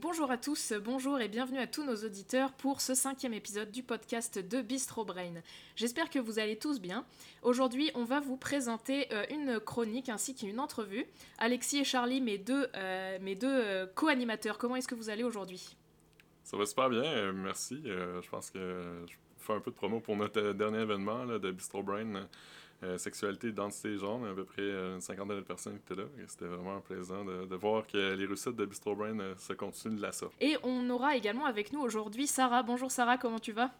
Bonjour 0.00 0.30
à 0.30 0.38
tous, 0.38 0.74
bonjour 0.84 1.20
et 1.20 1.26
bienvenue 1.26 1.58
à 1.58 1.66
tous 1.66 1.84
nos 1.84 1.96
auditeurs 1.96 2.52
pour 2.52 2.80
ce 2.80 2.94
cinquième 2.94 3.34
épisode 3.34 3.72
du 3.72 3.82
podcast 3.82 4.38
de 4.38 4.62
Bistro 4.62 5.04
Brain. 5.04 5.34
J'espère 5.74 6.08
que 6.08 6.20
vous 6.20 6.38
allez 6.38 6.56
tous 6.56 6.80
bien. 6.80 7.04
Aujourd'hui, 7.42 7.90
on 7.96 8.04
va 8.04 8.20
vous 8.20 8.36
présenter 8.36 9.12
euh, 9.12 9.24
une 9.30 9.58
chronique 9.58 10.08
ainsi 10.08 10.36
qu'une 10.36 10.60
entrevue. 10.60 11.04
Alexis 11.38 11.78
et 11.78 11.84
Charlie, 11.84 12.20
mes 12.20 12.38
deux, 12.38 12.68
euh, 12.76 13.34
deux 13.34 13.48
euh, 13.48 13.86
co-animateurs, 13.92 14.56
comment 14.56 14.76
est-ce 14.76 14.86
que 14.86 14.94
vous 14.94 15.10
allez 15.10 15.24
aujourd'hui? 15.24 15.76
Ça 16.44 16.56
va 16.56 16.64
super 16.64 16.90
bien, 16.90 17.32
merci. 17.32 17.82
je 17.84 18.28
pense 18.28 18.52
que 18.52 19.04
je 19.08 19.14
fais 19.38 19.52
un 19.52 19.60
peu 19.60 19.72
de 19.72 19.76
promo 19.76 19.98
pour 19.98 20.16
notre 20.16 20.52
dernier 20.52 20.82
événement 20.82 21.26
de 21.26 21.50
Bistro 21.50 21.82
Brain. 21.82 22.28
Euh, 22.84 22.96
sexualité, 22.96 23.48
identité, 23.48 23.98
genre, 23.98 24.24
à 24.24 24.32
peu 24.32 24.44
près 24.44 24.62
euh, 24.62 24.94
une 24.94 25.00
cinquantaine 25.00 25.38
de 25.38 25.42
personnes 25.42 25.80
qui 25.80 25.92
étaient 25.92 26.00
là. 26.00 26.06
C'était 26.28 26.44
vraiment 26.44 26.80
plaisant 26.80 27.24
de, 27.24 27.44
de, 27.44 27.56
voir 27.56 27.84
que 27.84 28.14
les 28.14 28.24
recettes 28.24 28.54
de 28.54 28.64
Bistro 28.64 28.94
Brain 28.94 29.18
euh, 29.18 29.34
se 29.36 29.52
continuent 29.52 29.96
de 29.96 30.02
la 30.02 30.12
sorte. 30.12 30.34
Et 30.40 30.56
on 30.62 30.88
aura 30.88 31.16
également 31.16 31.44
avec 31.44 31.72
nous 31.72 31.80
aujourd'hui 31.80 32.28
Sarah. 32.28 32.62
Bonjour 32.62 32.92
Sarah, 32.92 33.18
comment 33.18 33.40
tu 33.40 33.50
vas? 33.50 33.72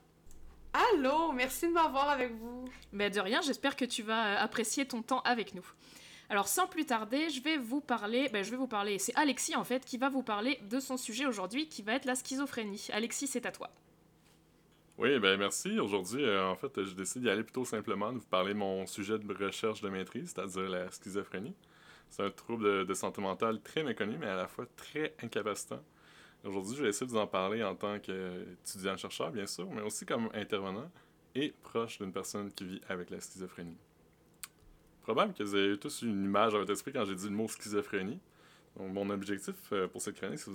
Allô, 0.72 1.30
merci 1.30 1.68
de 1.68 1.72
m'avoir 1.72 2.08
avec 2.08 2.32
vous. 2.34 2.64
Ben 2.92 3.12
de 3.12 3.20
rien, 3.20 3.40
j'espère 3.40 3.76
que 3.76 3.84
tu 3.84 4.02
vas 4.02 4.40
apprécier 4.40 4.84
ton 4.84 5.02
temps 5.02 5.20
avec 5.20 5.54
nous. 5.54 5.64
Alors 6.28 6.48
sans 6.48 6.66
plus 6.66 6.84
tarder, 6.84 7.30
je 7.30 7.40
vais 7.40 7.56
vous 7.56 7.80
parler, 7.80 8.28
ben, 8.32 8.42
je 8.42 8.50
vais 8.50 8.56
vous 8.56 8.66
parler, 8.66 8.98
c'est 8.98 9.14
Alexis 9.14 9.54
en 9.54 9.64
fait 9.64 9.84
qui 9.84 9.96
va 9.96 10.08
vous 10.08 10.24
parler 10.24 10.58
de 10.68 10.80
son 10.80 10.96
sujet 10.96 11.24
aujourd'hui 11.24 11.68
qui 11.68 11.82
va 11.82 11.94
être 11.94 12.04
la 12.04 12.16
schizophrénie. 12.16 12.88
Alexis, 12.92 13.28
c'est 13.28 13.46
à 13.46 13.52
toi. 13.52 13.70
Oui, 14.98 15.16
ben 15.20 15.38
merci. 15.38 15.78
Aujourd'hui, 15.78 16.24
euh, 16.24 16.48
en 16.48 16.56
fait, 16.56 16.84
je 16.84 16.92
décide 16.92 17.22
d'y 17.22 17.30
aller 17.30 17.44
plutôt 17.44 17.64
simplement, 17.64 18.12
de 18.12 18.18
vous 18.18 18.26
parler 18.26 18.52
de 18.52 18.58
mon 18.58 18.84
sujet 18.84 19.16
de 19.16 19.44
recherche 19.44 19.80
de 19.80 19.88
maîtrise, 19.88 20.32
c'est-à-dire 20.34 20.68
la 20.68 20.90
schizophrénie. 20.90 21.54
C'est 22.10 22.24
un 22.24 22.30
trouble 22.30 22.84
de, 22.84 22.94
santé 22.94 23.20
mentale 23.22 23.60
très 23.60 23.84
méconnu, 23.84 24.16
mais 24.18 24.26
à 24.26 24.34
la 24.34 24.48
fois 24.48 24.66
très 24.74 25.14
incapacitant. 25.22 25.80
Aujourd'hui, 26.42 26.74
je 26.74 26.82
vais 26.82 26.88
essayer 26.88 27.06
de 27.06 27.12
vous 27.12 27.18
en 27.18 27.28
parler 27.28 27.62
en 27.62 27.76
tant 27.76 28.00
qu'étudiant-chercheur, 28.00 29.30
bien 29.30 29.46
sûr, 29.46 29.70
mais 29.70 29.82
aussi 29.82 30.04
comme 30.04 30.30
intervenant 30.34 30.90
et 31.36 31.54
proche 31.62 31.98
d'une 31.98 32.12
personne 32.12 32.50
qui 32.50 32.64
vit 32.64 32.80
avec 32.88 33.10
la 33.10 33.20
schizophrénie. 33.20 33.76
Probable 35.02 35.32
que 35.32 35.44
vous 35.44 35.54
avez 35.54 35.78
tous 35.78 36.02
une 36.02 36.24
image 36.24 36.56
à 36.56 36.58
votre 36.58 36.72
esprit 36.72 36.92
quand 36.92 37.04
j'ai 37.04 37.14
dit 37.14 37.28
le 37.28 37.36
mot 37.36 37.46
schizophrénie. 37.46 38.18
Donc, 38.76 38.92
mon 38.92 39.10
objectif 39.10 39.54
euh, 39.70 39.86
pour 39.86 40.02
cette 40.02 40.16
chronique, 40.16 40.40
c'est 40.40 40.50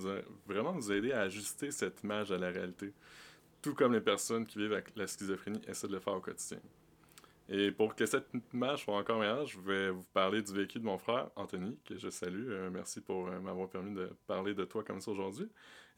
vraiment 0.46 0.72
vous 0.72 0.92
aider 0.92 1.12
à 1.12 1.22
ajuster 1.22 1.70
cette 1.70 2.02
image 2.02 2.30
à 2.30 2.36
la 2.36 2.50
réalité 2.50 2.92
tout 3.64 3.74
comme 3.74 3.94
les 3.94 4.02
personnes 4.02 4.44
qui 4.44 4.58
vivent 4.58 4.74
avec 4.74 4.94
la 4.94 5.06
schizophrénie 5.06 5.62
essaient 5.66 5.88
de 5.88 5.94
le 5.94 5.98
faire 5.98 6.12
au 6.12 6.20
quotidien. 6.20 6.58
Et 7.48 7.72
pour 7.72 7.94
que 7.94 8.04
cette 8.04 8.28
image 8.52 8.84
soit 8.84 8.94
encore 8.94 9.18
meilleure, 9.18 9.46
je 9.46 9.58
vais 9.58 9.88
vous 9.88 10.04
parler 10.12 10.42
du 10.42 10.52
vécu 10.52 10.78
de 10.78 10.84
mon 10.84 10.98
frère, 10.98 11.30
Anthony, 11.34 11.78
que 11.82 11.96
je 11.96 12.10
salue. 12.10 12.50
Euh, 12.50 12.68
merci 12.70 13.00
pour 13.00 13.26
euh, 13.26 13.40
m'avoir 13.40 13.70
permis 13.70 13.94
de 13.94 14.10
parler 14.26 14.52
de 14.52 14.66
toi 14.66 14.84
comme 14.84 15.00
ça 15.00 15.10
aujourd'hui, 15.10 15.48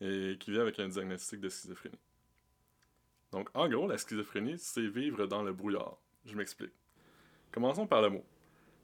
et 0.01 0.37
qui 0.39 0.53
vit 0.53 0.61
avec 0.61 0.79
un 0.79 0.87
diagnostic 0.87 1.41
de 1.41 1.49
schizophrénie. 1.49 1.99
Donc, 3.33 3.49
en 3.53 3.69
gros, 3.69 3.89
la 3.89 3.99
schizophrénie, 3.99 4.59
c'est 4.59 4.87
vivre 4.87 5.27
dans 5.27 5.43
le 5.43 5.53
brouillard. 5.53 5.97
Je 6.25 6.37
m'explique. 6.37 6.73
Commençons 7.51 7.89
par 7.89 8.01
le 8.01 8.11
mot. 8.11 8.25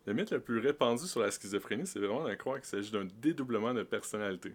Le 0.07 0.13
mythe 0.13 0.33
le 0.33 0.41
plus 0.41 0.59
répandu 0.59 1.07
sur 1.07 1.21
la 1.21 1.31
schizophrénie, 1.31 1.87
c'est 1.87 2.01
vraiment 2.01 2.29
de 2.29 2.35
croire 2.35 2.57
qu'il 2.57 2.67
s'agit 2.67 2.91
d'un 2.91 3.07
dédoublement 3.21 3.75
de 3.75 3.85
personnalité. 3.85 4.55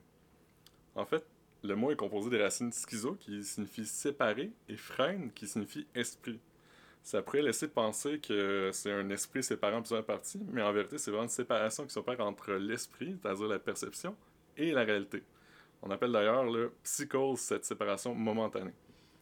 En 0.96 1.06
fait, 1.06 1.26
le 1.68 1.76
mot 1.76 1.92
est 1.92 1.96
composé 1.96 2.30
des 2.30 2.42
racines 2.42 2.72
schizo, 2.72 3.16
qui 3.16 3.44
signifie 3.44 3.86
séparé, 3.86 4.52
et 4.70 4.78
freine, 4.78 5.32
qui 5.34 5.48
signifie 5.48 5.86
esprit. 5.94 6.40
Ça 7.04 7.22
pourrait 7.22 7.42
laisser 7.42 7.68
penser 7.68 8.20
que 8.20 8.70
c'est 8.74 8.92
un 8.92 9.10
esprit 9.10 9.44
séparant 9.44 9.82
plusieurs 9.82 10.06
parties, 10.06 10.42
mais 10.52 10.62
en 10.62 10.74
vérité, 10.74 10.98
c'est 10.98 11.12
vraiment 11.12 11.24
une 11.24 11.30
séparation 11.30 11.86
qui 11.86 11.92
s'opère 11.92 12.20
entre 12.22 12.54
l'esprit, 12.54 13.16
c'est-à-dire 13.22 13.48
la 13.48 13.60
perception, 13.60 14.16
et 14.58 14.72
la 14.72 14.84
réalité. 14.84 15.24
On 15.82 15.92
appelle 15.92 16.12
d'ailleurs 16.12 16.44
le 16.44 16.74
psychose 16.84 17.40
cette 17.40 17.66
séparation 17.66 18.16
momentanée. 18.16 18.74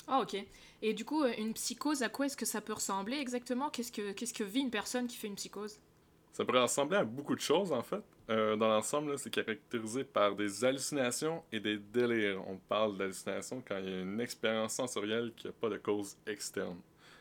Ah, 0.08 0.22
ok. 0.22 0.38
Et 0.82 0.94
du 0.94 1.04
coup, 1.04 1.26
une 1.26 1.54
psychose, 1.54 2.04
à 2.04 2.10
quoi 2.10 2.28
est-ce 2.28 2.38
que 2.38 2.46
ça 2.46 2.62
peut 2.62 2.74
ressembler 2.74 3.18
exactement? 3.18 3.70
Qu'est-ce 3.70 3.92
que, 3.92 4.12
qu'est-ce 4.14 4.34
que 4.34 4.44
vit 4.44 4.62
une 4.62 4.70
personne 4.70 5.08
qui 5.08 5.18
fait 5.18 5.28
une 5.28 5.36
psychose? 5.36 5.80
Ça 6.32 6.46
pourrait 6.46 6.62
ressembler 6.62 6.98
à 6.98 7.04
beaucoup 7.04 7.36
de 7.36 7.42
choses, 7.42 7.72
en 7.72 7.82
fait. 7.82 8.04
Euh, 8.30 8.56
dans 8.56 8.68
l'ensemble, 8.68 9.20
c'est 9.20 9.30
caractérisé 9.30 10.04
par 10.04 10.36
des 10.36 10.66
hallucinations 10.66 11.44
et 11.52 11.60
des 11.60 11.78
délires. 11.78 12.42
On 12.48 12.58
parle 12.58 12.98
d'hallucinations 12.98 13.62
quand 13.68 13.78
il 13.78 13.90
y 13.90 13.94
a 13.94 14.02
une 14.02 14.20
expérience 14.20 14.74
sensorielle 14.74 15.32
qui 15.36 15.46
n'a 15.46 15.54
pas 15.54 15.70
de 15.70 15.78
cause 15.78 16.18
externe. 16.26 16.78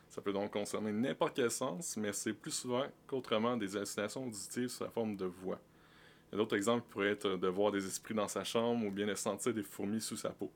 Ça 0.08 0.22
peut 0.22 0.32
donc 0.32 0.52
concerner 0.52 0.92
n'importe 0.92 1.34
quel 1.36 1.50
sens, 1.50 1.96
mais 1.98 2.12
c'est 2.12 2.32
plus 2.32 2.52
souvent 2.52 2.86
qu'autrement 3.06 3.56
des 3.56 3.76
hallucinations 3.76 4.26
auditives 4.26 4.68
sous 4.68 4.84
la 4.84 4.90
forme 4.90 5.16
de 5.16 5.26
voix. 5.26 5.60
D'autres 6.32 6.56
exemples 6.56 6.86
pourraient 6.88 7.10
être 7.10 7.36
de 7.36 7.48
voir 7.48 7.70
des 7.70 7.86
esprits 7.86 8.14
dans 8.14 8.28
sa 8.28 8.42
chambre 8.42 8.86
ou 8.86 8.90
bien 8.90 9.06
de 9.06 9.14
sentir 9.14 9.52
des 9.52 9.62
fourmis 9.62 10.00
sous 10.00 10.16
sa 10.16 10.30
peau. 10.30 10.50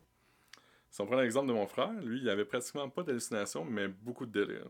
Si 0.89 0.99
on 1.01 1.05
prend 1.05 1.17
l'exemple 1.17 1.47
de 1.47 1.53
mon 1.53 1.67
frère, 1.67 1.91
lui, 2.01 2.19
il 2.21 2.29
avait 2.29 2.45
pratiquement 2.45 2.89
pas 2.89 3.03
d'hallucinations, 3.03 3.63
mais 3.63 3.87
beaucoup 3.87 4.25
de 4.25 4.45
délires. 4.45 4.65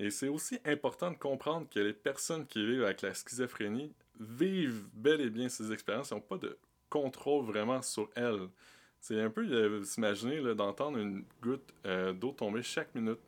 Et 0.00 0.08
c'est 0.08 0.28
aussi 0.28 0.58
important 0.64 1.10
de 1.10 1.16
comprendre 1.18 1.66
que 1.68 1.78
les 1.78 1.92
personnes 1.92 2.46
qui 2.46 2.64
vivent 2.64 2.84
avec 2.84 3.02
la 3.02 3.12
schizophrénie 3.12 3.92
vivent 4.18 4.86
bel 4.94 5.20
et 5.20 5.28
bien 5.28 5.50
ces 5.50 5.72
expériences, 5.72 6.10
n'ont 6.10 6.22
pas 6.22 6.38
de 6.38 6.56
contrôle 6.88 7.44
vraiment 7.44 7.82
sur 7.82 8.08
elles. 8.16 8.48
C'est 8.98 9.20
un 9.20 9.28
peu 9.28 9.42
euh, 9.42 9.84
s'imaginer 9.84 10.54
d'entendre 10.54 10.96
une 10.96 11.22
goutte 11.42 11.74
euh, 11.84 12.14
d'eau 12.14 12.32
tomber 12.32 12.62
chaque 12.62 12.94
minute. 12.94 13.20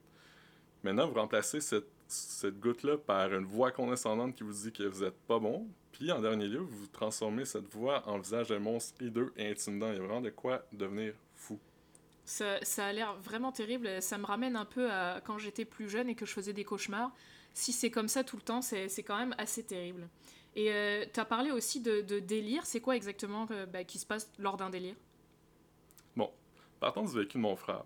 Maintenant, 0.82 1.06
vous 1.08 1.14
remplacez 1.14 1.60
cette, 1.60 1.90
cette 2.08 2.58
goutte-là 2.58 2.96
par 2.96 3.34
une 3.34 3.44
voix 3.44 3.70
condescendante 3.70 4.34
qui 4.34 4.42
vous 4.42 4.52
dit 4.52 4.72
que 4.72 4.84
vous 4.84 5.04
n'êtes 5.04 5.20
pas 5.28 5.38
bon. 5.38 5.68
Puis, 5.92 6.10
en 6.10 6.22
dernier 6.22 6.48
lieu, 6.48 6.60
vous 6.60 6.86
transformez 6.86 7.44
cette 7.44 7.68
voix 7.68 8.02
en 8.08 8.18
visage 8.18 8.48
d'un 8.48 8.60
monstre 8.60 9.02
hideux 9.02 9.30
et 9.36 9.50
intimidant. 9.50 9.88
Il 9.88 9.96
y 9.96 9.98
a 9.98 10.02
vraiment 10.02 10.22
de 10.22 10.30
quoi 10.30 10.64
devenir 10.72 11.12
ça, 12.24 12.58
a 12.78 12.92
l'air 12.92 13.14
vraiment 13.16 13.52
terrible. 13.52 14.00
Ça 14.00 14.18
me 14.18 14.24
ramène 14.24 14.56
un 14.56 14.64
peu 14.64 14.90
à 14.90 15.20
quand 15.24 15.38
j'étais 15.38 15.64
plus 15.64 15.88
jeune 15.88 16.08
et 16.08 16.14
que 16.14 16.26
je 16.26 16.32
faisais 16.32 16.52
des 16.52 16.64
cauchemars. 16.64 17.12
Si 17.54 17.72
c'est 17.72 17.90
comme 17.90 18.08
ça 18.08 18.24
tout 18.24 18.36
le 18.36 18.42
temps, 18.42 18.62
c'est 18.62 19.02
quand 19.02 19.18
même 19.18 19.34
assez 19.38 19.62
terrible. 19.64 20.08
Et 20.54 20.70
euh, 20.70 21.04
tu 21.12 21.18
as 21.18 21.24
parlé 21.24 21.50
aussi 21.50 21.80
de, 21.80 22.00
délire. 22.20 22.66
C'est 22.66 22.80
quoi 22.80 22.96
exactement 22.96 23.46
euh, 23.50 23.66
bah, 23.66 23.84
qui 23.84 23.98
se 23.98 24.06
passe 24.06 24.30
lors 24.38 24.56
d'un 24.56 24.70
délire? 24.70 24.94
Bon, 26.14 26.30
partons 26.78 27.04
du 27.04 27.12
vécu 27.12 27.38
de 27.38 27.42
mon 27.42 27.56
frère. 27.56 27.84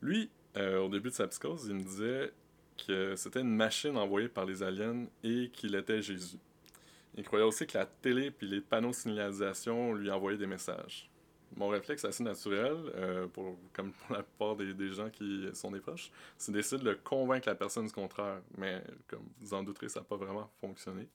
Lui, 0.00 0.30
euh, 0.56 0.80
au 0.80 0.88
début 0.88 1.10
de 1.10 1.14
sa 1.14 1.26
psychose, 1.28 1.66
il 1.68 1.74
me 1.74 1.82
disait 1.82 2.32
que 2.86 3.14
c'était 3.16 3.40
une 3.40 3.54
machine 3.54 3.96
envoyée 3.96 4.28
par 4.28 4.44
les 4.44 4.62
aliens 4.62 5.06
et 5.22 5.50
qu'il 5.52 5.74
était 5.74 6.02
Jésus. 6.02 6.38
Il 7.14 7.24
croyait 7.24 7.44
aussi 7.44 7.66
que 7.66 7.78
la 7.78 7.86
télé 7.86 8.30
puis 8.30 8.46
les 8.46 8.60
panneaux 8.60 8.90
de 8.90 8.94
signalisation 8.94 9.94
lui 9.94 10.10
envoyaient 10.10 10.36
des 10.36 10.46
messages 10.46 11.10
mon 11.54 11.68
réflexe 11.68 12.04
assez 12.04 12.22
naturel, 12.22 12.76
euh, 12.94 13.26
pour, 13.28 13.58
comme 13.72 13.92
pour 13.92 14.16
la 14.16 14.22
plupart 14.22 14.56
des, 14.56 14.74
des, 14.74 14.92
gens 14.92 15.10
qui 15.10 15.48
sont 15.54 15.70
des 15.70 15.80
proches, 15.80 16.10
c'est 16.36 16.52
d'essayer 16.52 16.82
de 16.82 16.92
convaincre 16.94 17.48
la 17.48 17.54
personne 17.54 17.86
du 17.86 17.92
contraire. 17.92 18.40
Mais 18.56 18.82
comme 19.06 19.24
vous 19.40 19.54
en 19.54 19.62
douterez, 19.62 19.88
ça 19.88 20.00
n'a 20.00 20.06
pas 20.06 20.16
vraiment 20.16 20.50
fonctionné. 20.60 21.08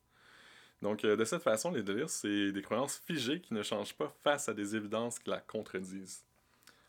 Donc, 0.81 1.05
euh, 1.05 1.15
de 1.15 1.23
cette 1.25 1.43
façon, 1.43 1.71
les 1.71 1.83
délires, 1.83 2.09
c'est 2.09 2.51
des 2.51 2.61
croyances 2.61 2.97
figées 3.05 3.39
qui 3.39 3.53
ne 3.53 3.61
changent 3.61 3.93
pas 3.93 4.13
face 4.23 4.49
à 4.49 4.53
des 4.53 4.75
évidences 4.75 5.19
qui 5.19 5.29
la 5.29 5.39
contredisent. 5.39 6.23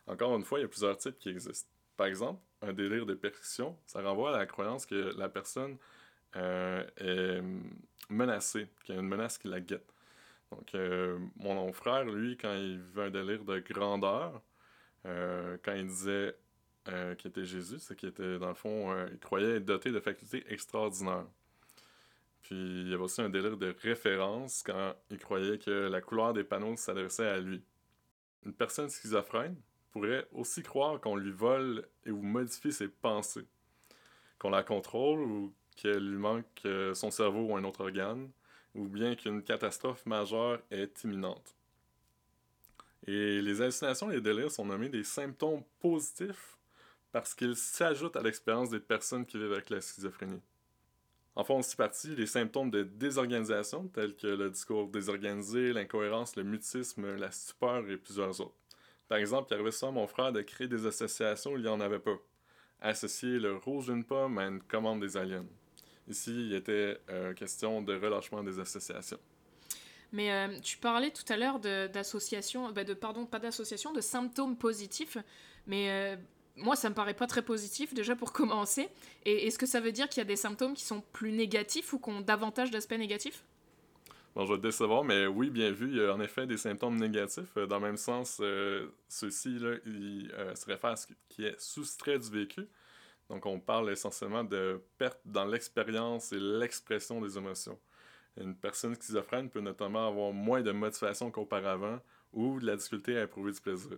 Encore 0.06 0.34
une 0.36 0.44
fois, 0.44 0.58
il 0.58 0.62
y 0.62 0.64
a 0.64 0.68
plusieurs 0.68 0.96
types 0.96 1.18
qui 1.18 1.28
existent. 1.28 1.68
Par 1.96 2.06
exemple, 2.06 2.40
un 2.62 2.72
délire 2.72 3.04
de 3.04 3.14
percussion, 3.14 3.76
ça 3.86 4.02
renvoie 4.02 4.34
à 4.34 4.38
la 4.38 4.46
croyance 4.46 4.86
que 4.86 5.14
la 5.16 5.28
personne 5.28 5.76
euh, 6.36 6.84
est 6.96 7.42
menacée, 8.08 8.66
qu'il 8.84 8.94
y 8.94 8.98
a 8.98 9.00
une 9.00 9.08
menace 9.08 9.36
qui 9.36 9.48
la 9.48 9.60
guette. 9.60 9.92
Donc, 10.52 10.74
euh, 10.74 11.18
mon 11.36 11.72
frère, 11.72 12.04
lui, 12.04 12.36
quand 12.36 12.52
il 12.52 12.78
vivait 12.78 13.04
un 13.04 13.10
délire 13.10 13.44
de 13.44 13.58
grandeur, 13.58 14.42
euh, 15.06 15.56
quand 15.62 15.72
il 15.72 15.86
disait 15.86 16.36
euh, 16.88 17.14
qu'il 17.14 17.30
était 17.30 17.46
Jésus, 17.46 17.78
c'est 17.78 17.96
qu'il 17.96 18.10
était, 18.10 18.38
dans 18.38 18.48
le 18.48 18.54
fond, 18.54 18.94
il 19.10 19.18
croyait 19.18 19.56
être 19.56 19.64
doté 19.64 19.90
de 19.90 20.00
facultés 20.00 20.44
extraordinaires. 20.48 21.26
Puis, 22.42 22.54
il 22.54 22.88
y 22.88 22.94
avait 22.94 23.02
aussi 23.02 23.22
un 23.22 23.30
délire 23.30 23.56
de 23.56 23.74
référence 23.80 24.62
quand 24.62 24.94
il 25.10 25.18
croyait 25.18 25.58
que 25.58 25.70
la 25.70 26.02
couleur 26.02 26.34
des 26.34 26.44
panneaux 26.44 26.76
s'adressait 26.76 27.28
à 27.28 27.38
lui. 27.38 27.64
Une 28.44 28.52
personne 28.52 28.90
schizophrène 28.90 29.56
pourrait 29.90 30.26
aussi 30.32 30.62
croire 30.62 31.00
qu'on 31.00 31.16
lui 31.16 31.30
vole 31.30 31.88
et 32.04 32.10
ou 32.10 32.20
modifie 32.20 32.72
ses 32.72 32.88
pensées, 32.88 33.46
qu'on 34.38 34.50
la 34.50 34.64
contrôle 34.64 35.20
ou 35.20 35.54
qu'elle 35.76 36.10
lui 36.10 36.18
manque 36.18 36.66
son 36.92 37.10
cerveau 37.10 37.52
ou 37.52 37.56
un 37.56 37.64
autre 37.64 37.84
organe, 37.84 38.30
ou 38.74 38.86
bien 38.86 39.14
qu'une 39.14 39.42
catastrophe 39.42 40.04
majeure 40.06 40.60
est 40.70 41.04
imminente. 41.04 41.56
Et 43.06 43.42
les 43.42 43.60
hallucinations 43.60 44.10
et 44.10 44.14
les 44.14 44.20
délires 44.20 44.50
sont 44.50 44.64
nommés 44.64 44.88
des 44.88 45.04
symptômes 45.04 45.62
positifs 45.80 46.56
parce 47.10 47.34
qu'ils 47.34 47.56
s'ajoutent 47.56 48.16
à 48.16 48.22
l'expérience 48.22 48.70
des 48.70 48.80
personnes 48.80 49.26
qui 49.26 49.38
vivent 49.38 49.52
avec 49.52 49.70
la 49.70 49.80
schizophrénie. 49.80 50.40
En 51.34 51.44
font 51.44 51.58
aussi 51.58 51.76
partie 51.76 52.14
les 52.14 52.26
symptômes 52.26 52.70
de 52.70 52.82
désorganisation, 52.82 53.88
tels 53.88 54.14
que 54.14 54.26
le 54.26 54.50
discours 54.50 54.88
désorganisé, 54.88 55.72
l'incohérence, 55.72 56.36
le 56.36 56.44
mutisme, 56.44 57.16
la 57.16 57.30
stupeur 57.30 57.88
et 57.88 57.96
plusieurs 57.96 58.40
autres. 58.40 58.56
Par 59.08 59.18
exemple, 59.18 59.48
il 59.50 59.54
arrivait 59.54 59.72
souvent 59.72 59.92
à 59.92 59.94
mon 59.94 60.06
frère 60.06 60.32
de 60.32 60.42
créer 60.42 60.68
des 60.68 60.86
associations 60.86 61.52
où 61.52 61.56
il 61.56 61.62
n'y 61.62 61.68
en 61.68 61.80
avait 61.80 61.98
pas. 61.98 62.18
Associer 62.80 63.38
le 63.38 63.56
rouge 63.56 63.86
d'une 63.86 64.04
pomme 64.04 64.38
à 64.38 64.46
une 64.46 64.60
commande 64.62 65.00
des 65.00 65.16
aliens. 65.16 65.46
Ici, 66.12 66.48
il 66.48 66.52
était 66.52 66.98
euh, 67.08 67.32
question 67.32 67.80
de 67.80 67.94
relâchement 67.94 68.42
des 68.42 68.58
associations. 68.58 69.18
Mais 70.12 70.30
euh, 70.30 70.60
tu 70.60 70.76
parlais 70.76 71.10
tout 71.10 71.24
à 71.32 71.38
l'heure 71.38 71.58
d'association, 71.58 72.70
bah 72.70 72.84
de 72.84 72.92
pardon, 72.92 73.24
pas 73.24 73.38
d'association, 73.38 73.94
de 73.94 74.02
symptômes 74.02 74.58
positifs. 74.58 75.16
Mais 75.66 75.88
euh, 75.90 76.16
moi, 76.56 76.76
ça 76.76 76.90
me 76.90 76.94
paraît 76.94 77.14
pas 77.14 77.26
très 77.26 77.40
positif 77.40 77.94
déjà 77.94 78.14
pour 78.14 78.32
commencer. 78.40 78.90
Et 79.24 79.46
est-ce 79.46 79.58
que 79.58 79.64
ça 79.64 79.80
veut 79.80 79.90
dire 79.90 80.06
qu'il 80.10 80.18
y 80.18 80.20
a 80.20 80.26
des 80.26 80.36
symptômes 80.36 80.74
qui 80.74 80.84
sont 80.84 81.02
plus 81.14 81.32
négatifs 81.32 81.94
ou 81.94 81.98
qui 81.98 82.10
ont 82.10 82.20
davantage 82.20 82.70
d'aspects 82.70 82.98
négatifs? 82.98 83.42
Bon, 84.34 84.44
je 84.44 84.52
vais 84.52 84.58
te 84.58 84.66
décevoir, 84.66 85.04
mais 85.04 85.26
oui, 85.26 85.48
bien 85.48 85.70
vu, 85.70 85.88
il 85.92 85.96
y 85.96 86.04
a 86.04 86.12
en 86.12 86.20
effet 86.20 86.46
des 86.46 86.58
symptômes 86.58 86.98
négatifs. 86.98 87.54
Dans 87.54 87.78
le 87.78 87.86
même 87.86 87.96
sens, 87.96 88.42
ceux-ci, 89.08 89.58
là, 89.58 89.76
ils 89.86 90.30
se 90.54 90.66
réfèrent 90.66 90.90
à 90.90 90.96
ce 90.96 91.06
qui 91.30 91.46
est 91.46 91.58
soustrait 91.58 92.18
du 92.18 92.28
vécu. 92.28 92.68
Donc, 93.32 93.46
on 93.46 93.58
parle 93.58 93.90
essentiellement 93.90 94.44
de 94.44 94.78
perte 94.98 95.18
dans 95.24 95.46
l'expérience 95.46 96.32
et 96.32 96.38
l'expression 96.38 97.18
des 97.18 97.38
émotions. 97.38 97.80
Une 98.36 98.54
personne 98.54 98.94
schizophrène 98.94 99.48
peut 99.48 99.62
notamment 99.62 100.06
avoir 100.06 100.34
moins 100.34 100.60
de 100.60 100.70
motivation 100.70 101.30
qu'auparavant 101.30 101.98
ou 102.34 102.60
de 102.60 102.66
la 102.66 102.76
difficulté 102.76 103.16
à 103.16 103.22
éprouver 103.22 103.52
du 103.52 103.60
plaisir. 103.62 103.96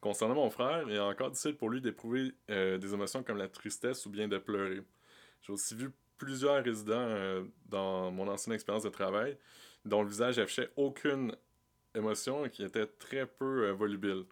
Concernant 0.00 0.36
mon 0.36 0.48
frère, 0.48 0.86
il 0.88 0.94
est 0.94 0.98
encore 0.98 1.32
difficile 1.32 1.56
pour 1.58 1.68
lui 1.68 1.82
d'éprouver 1.82 2.32
euh, 2.48 2.78
des 2.78 2.94
émotions 2.94 3.22
comme 3.22 3.36
la 3.36 3.48
tristesse 3.48 4.06
ou 4.06 4.10
bien 4.10 4.26
de 4.26 4.38
pleurer. 4.38 4.80
J'ai 5.42 5.52
aussi 5.52 5.74
vu 5.74 5.90
plusieurs 6.16 6.64
résidents 6.64 6.94
euh, 6.94 7.44
dans 7.66 8.10
mon 8.10 8.26
ancienne 8.28 8.54
expérience 8.54 8.84
de 8.84 8.88
travail 8.88 9.36
dont 9.84 10.02
le 10.02 10.08
visage 10.08 10.38
affichait 10.38 10.70
aucune 10.76 11.36
émotion 11.94 12.46
et 12.46 12.50
qui 12.50 12.64
était 12.64 12.86
très 12.86 13.26
peu 13.26 13.68
euh. 13.68 14.24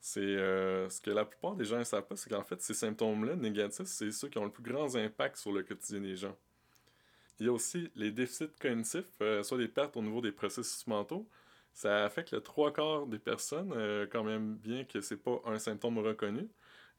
C'est 0.00 0.20
ce 0.20 1.00
que 1.00 1.10
la 1.10 1.24
plupart 1.26 1.54
des 1.56 1.64
gens 1.64 1.78
ne 1.78 1.84
savent 1.84 2.06
pas, 2.06 2.16
c'est 2.16 2.30
qu'en 2.30 2.42
fait, 2.42 2.60
ces 2.62 2.74
symptômes-là 2.74 3.36
négatifs, 3.36 3.86
c'est 3.86 4.10
ceux 4.12 4.28
qui 4.28 4.38
ont 4.38 4.44
le 4.44 4.50
plus 4.50 4.62
grand 4.62 4.96
impact 4.96 5.36
sur 5.36 5.52
le 5.52 5.62
quotidien 5.62 6.00
des 6.00 6.16
gens. 6.16 6.36
Il 7.40 7.46
y 7.46 7.48
a 7.48 7.52
aussi 7.52 7.90
les 7.96 8.10
déficits 8.10 8.50
cognitifs, 8.60 9.06
euh, 9.22 9.42
soit 9.42 9.56
des 9.56 9.66
pertes 9.68 9.96
au 9.96 10.02
niveau 10.02 10.20
des 10.20 10.30
processus 10.30 10.86
mentaux. 10.86 11.26
Ça 11.72 12.04
affecte 12.04 12.32
le 12.32 12.42
trois 12.42 12.70
quarts 12.70 13.06
des 13.06 13.18
personnes, 13.18 13.72
euh, 13.74 14.06
quand 14.10 14.22
même 14.22 14.56
bien 14.56 14.84
que 14.84 15.00
c'est 15.00 15.16
pas 15.16 15.40
un 15.46 15.58
symptôme 15.58 15.98
reconnu. 15.98 16.50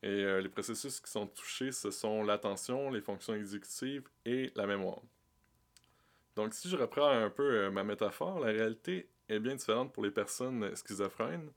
Et 0.02 0.08
euh, 0.08 0.42
les 0.42 0.50
processus 0.50 1.00
qui 1.00 1.12
sont 1.12 1.28
touchés, 1.28 1.72
ce 1.72 1.92
sont 1.92 2.24
l'attention, 2.24 2.90
les 2.90 3.02
fonctions 3.02 3.36
exécutives 3.36 4.10
et 4.26 4.52
la 4.56 4.66
mémoire. 4.66 5.02
Donc 6.36 6.56
si 6.56 6.68
je 6.70 6.76
reprends 6.76 7.10
un 7.10 7.30
peu 7.30 7.70
ma 7.70 7.84
métaphore, 7.84 8.40
la 8.40 8.48
réalité 8.48 9.10
est 9.30 9.40
bien 9.40 9.54
différente 9.54 9.94
pour 9.94 10.04
les 10.04 10.12
personnes 10.12 10.76
schizophrènes. 10.76 11.52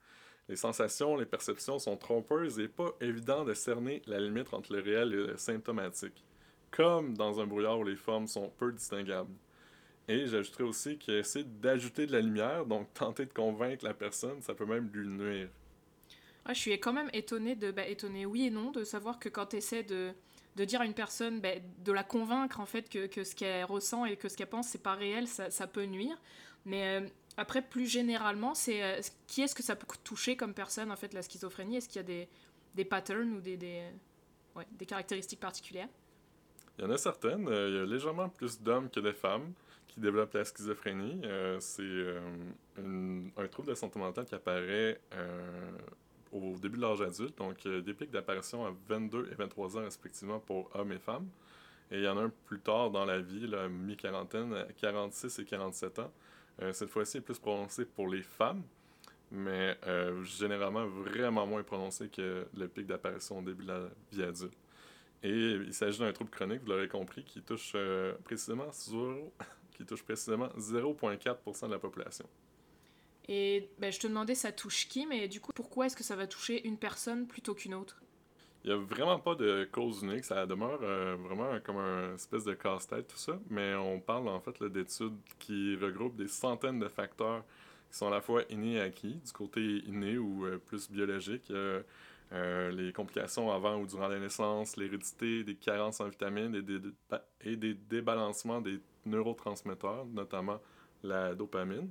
Les 0.49 0.57
sensations, 0.57 1.17
les 1.17 1.27
perceptions 1.27 1.79
sont 1.79 1.97
trompeuses 1.97 2.59
et 2.59 2.69
pas 2.69 2.95
évident 3.01 3.45
de 3.45 3.55
cerner 3.55 4.03
la 4.07 4.21
limite 4.21 4.53
entre 4.53 4.73
le 4.73 4.81
réel 4.81 5.13
et 5.13 5.27
le 5.27 5.37
symptomatique 5.37 6.25
comme 6.75 7.17
dans 7.17 7.41
un 7.41 7.47
brouillard 7.47 7.79
où 7.79 7.85
les 7.85 7.97
formes 7.97 8.27
sont 8.27 8.51
peu 8.59 8.73
distinguables. 8.73 9.33
Et 10.09 10.27
j'ajouterais 10.27 10.65
aussi 10.65 10.99
qu'essayer 10.99 11.45
d'ajouter 11.45 12.07
de 12.07 12.13
la 12.13 12.21
lumière, 12.21 12.67
donc 12.67 12.93
tenter 12.93 13.27
de 13.27 13.33
convaincre 13.33 13.85
la 13.85 13.95
personne, 13.95 14.43
ça 14.43 14.55
peut 14.55 14.67
même 14.67 14.91
lui 14.93 15.07
nuire. 15.07 15.49
je 16.49 16.55
suis 16.55 16.79
quand 16.81 16.93
même 16.93 17.11
étonnée 17.13 17.55
de, 17.55 17.73
étonnée 17.87 18.27
oui 18.27 18.47
et 18.47 18.51
non, 18.51 18.71
de 18.71 18.85
savoir 18.85 19.19
que 19.19 19.29
quand 19.29 19.47
tu 19.47 19.57
essaies 19.57 19.85
de, 19.85 20.13
dire 20.65 20.81
à 20.81 20.85
une 20.85 20.95
personne, 20.95 21.41
bah, 21.41 21.51
de 21.85 21.93
la 21.93 22.03
convaincre 22.03 22.61
en 22.61 22.67
fait 22.67 22.89
que, 22.89 23.25
ce 23.25 23.35
qu'elle 23.35 23.65
ressent 23.65 24.05
et 24.05 24.17
que 24.17 24.29
ce 24.29 24.37
qu'elle 24.37 24.49
pense, 24.49 24.69
c'est 24.69 24.83
pas 24.83 24.95
réel, 24.95 25.29
ça, 25.29 25.51
ça, 25.51 25.67
peut 25.67 25.85
nuire. 25.85 26.21
Mais 26.67 27.01
euh, 27.01 27.07
après, 27.37 27.63
plus 27.63 27.87
généralement, 27.87 28.55
c'est 28.55 28.83
euh, 28.83 29.01
qui 29.27 29.43
est-ce 29.43 29.55
que 29.55 29.63
ça 29.63 29.75
peut 29.75 29.87
toucher 30.05 30.37
comme 30.37 30.55
personne, 30.55 30.93
en 30.93 30.97
fait, 30.97 31.13
la 31.15 31.23
schizophrénie? 31.23 31.77
Est-ce 31.77 31.89
qu'il 31.89 31.97
y 31.97 32.05
a 32.05 32.07
des, 32.07 32.29
des 32.75 32.85
patterns 32.85 33.33
ou 33.33 33.41
des, 33.41 33.57
des, 33.57 34.87
caractéristiques 34.87 35.41
particulières? 35.41 35.89
Il 36.79 36.85
y 36.85 36.87
en 36.87 36.91
a 36.91 36.99
certaines. 36.99 37.49
Euh, 37.49 37.69
il 37.69 37.75
y 37.75 37.79
a 37.79 37.87
légèrement 37.87 38.29
plus 38.29 38.61
d'hommes 38.61 38.89
que 38.89 39.01
de 39.01 39.13
femmes 39.13 39.53
qui 39.89 40.01
développent 40.01 40.35
la 40.35 40.45
schizophrénie. 40.45 41.21
Euh, 41.25 41.59
c'est 41.61 41.83
un 42.79 43.49
trouble 43.49 43.69
de 43.69 43.75
santé 43.75 43.99
mentale 43.99 44.25
qui 44.25 44.35
apparaît 44.35 45.01
au 46.33 46.57
début 46.59 46.77
de 46.77 46.83
l'âge 46.83 47.01
adulte. 47.01 47.37
Donc, 47.39 47.67
des 47.67 47.95
pics 47.95 48.11
d'apparition 48.11 48.65
à 48.67 48.73
22 48.89 49.31
et 49.31 49.35
23 49.35 49.79
ans 49.79 49.83
respectivement 49.83 50.41
pour 50.41 50.71
hommes 50.75 50.93
et 50.93 50.99
femmes. 50.99 51.29
Et 51.91 51.99
il 51.99 52.05
y 52.05 52.09
en 52.09 52.17
a 52.17 52.23
un 52.23 52.33
plus 52.47 52.61
tard 52.61 52.91
dans 52.91 53.05
la 53.05 53.21
vie, 53.21 53.49
mi-quarantaine, 53.71 54.53
à 54.55 54.65
46 54.65 55.39
et 55.39 55.45
47 55.45 55.99
ans. 56.01 56.13
Cette 56.73 56.91
fois-ci, 56.91 57.19
est 57.19 57.21
plus 57.21 57.39
prononcé 57.39 57.85
pour 57.85 58.09
les 58.09 58.23
femmes, 58.23 58.63
mais 59.31 59.77
généralement 60.23 60.87
vraiment 60.87 61.47
moins 61.47 61.63
prononcé 61.63 62.09
que 62.09 62.47
le 62.57 62.69
pic 62.69 62.87
d'apparition 62.87 63.39
au 63.39 63.43
début 63.43 63.65
de 63.65 63.69
la 63.69 63.89
vie 64.13 64.23
adulte. 64.23 64.57
Et 65.25 65.53
il 65.53 65.73
s'agit 65.73 66.01
d'un 66.01 66.13
trouble 66.13 66.29
chronique, 66.29 66.61
vous 66.61 66.69
l'aurez 66.69 66.87
compris, 66.87 67.25
qui 67.25 67.41
touche 67.41 67.73
euh, 67.75 68.13
précisément 68.25 68.71
0, 68.71 69.33
qui 69.75 69.87
touche 69.87 70.03
précisément 70.03 70.49
0,4% 70.49 71.67
de 71.67 71.73
la 71.73 71.79
population. 71.79 72.29
Et 73.27 73.71
ben, 73.79 73.91
je 73.91 73.99
te 73.99 74.07
demandais, 74.07 74.35
ça 74.35 74.53
touche 74.53 74.87
qui, 74.87 75.07
mais 75.07 75.27
du 75.27 75.41
coup, 75.41 75.53
pourquoi 75.55 75.87
est-ce 75.87 75.97
que 75.97 76.05
ça 76.05 76.15
va 76.15 76.27
toucher 76.27 76.67
une 76.69 76.77
personne 76.77 77.27
plutôt 77.27 77.55
qu'une 77.55 77.73
autre? 77.73 78.03
Il 78.65 78.75
n'y 78.75 78.81
a 78.81 78.83
vraiment 78.83 79.19
pas 79.19 79.35
de 79.35 79.69
cause 79.71 80.03
unique, 80.03 80.25
ça 80.25 80.47
demeure 80.47 80.79
euh, 80.81 81.17
vraiment 81.21 81.61
comme 81.63 81.77
un 81.77 82.15
espèce 82.15 82.45
de 82.45 82.55
casse-tête, 82.55 83.07
tout 83.09 83.19
ça, 83.19 83.39
mais 83.51 83.75
on 83.75 84.01
parle 84.01 84.27
en 84.27 84.41
fait 84.41 84.63
d'études 84.65 85.19
qui 85.39 85.77
regroupent 85.77 86.17
des 86.17 86.29
centaines 86.29 86.79
de 86.79 86.89
facteurs 86.89 87.45
qui 87.91 87.99
sont 87.99 88.07
à 88.07 88.11
la 88.11 88.23
fois 88.23 88.43
innés 88.49 88.77
et 88.77 88.81
acquis, 88.81 89.17
du 89.23 89.33
côté 89.33 89.61
inné 89.87 90.17
ou 90.17 90.47
euh, 90.47 90.57
plus 90.57 90.91
biologique. 90.91 91.51
Euh, 91.51 91.83
les 92.73 92.91
complications 92.93 93.53
avant 93.53 93.77
ou 93.77 93.87
durant 93.87 94.09
la 94.09 94.19
naissance, 94.19 94.79
l'hérédité, 94.79 95.45
des 95.45 95.57
carences 95.57 96.01
en 96.01 96.09
vitamines 96.09 96.55
et 96.55 96.63
des, 96.63 96.81
et 97.43 97.57
des 97.57 97.75
débalancements 97.75 98.63
des 98.63 98.81
neurotransmetteurs, 99.05 100.07
notamment 100.07 100.59
la 101.03 101.35
dopamine. 101.35 101.91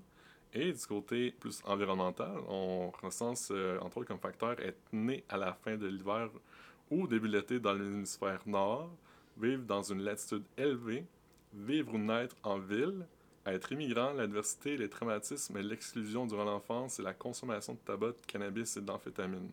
Et 0.53 0.73
du 0.73 0.85
côté 0.87 1.31
plus 1.31 1.61
environnemental, 1.65 2.35
on 2.49 2.91
recense 3.01 3.53
entre 3.79 3.99
autres 3.99 4.07
comme 4.07 4.19
facteur 4.19 4.59
être 4.59 4.81
né 4.91 5.23
à 5.29 5.37
la 5.37 5.53
fin 5.53 5.77
de 5.77 5.87
l'hiver 5.87 6.29
ou 6.93 7.07
début 7.07 7.29
dans 7.59 7.73
l'hémisphère 7.73 8.41
nord, 8.45 8.91
vivre 9.37 9.63
dans 9.63 9.81
une 9.81 10.03
latitude 10.03 10.43
élevée, 10.57 11.05
vivre 11.53 11.95
ou 11.95 11.97
naître 11.97 12.35
en 12.43 12.59
ville, 12.59 13.07
être 13.45 13.71
immigrant, 13.71 14.13
l'adversité, 14.13 14.77
les 14.77 14.89
traumatismes 14.89 15.57
et 15.57 15.63
l'exclusion 15.63 16.25
durant 16.27 16.45
l'enfance 16.45 16.99
et 16.99 17.03
la 17.03 17.13
consommation 17.13 17.73
de 17.73 17.79
tabac, 17.79 18.11
de 18.11 18.25
cannabis 18.27 18.77
et 18.77 18.81
d'amphétamines. 18.81 19.49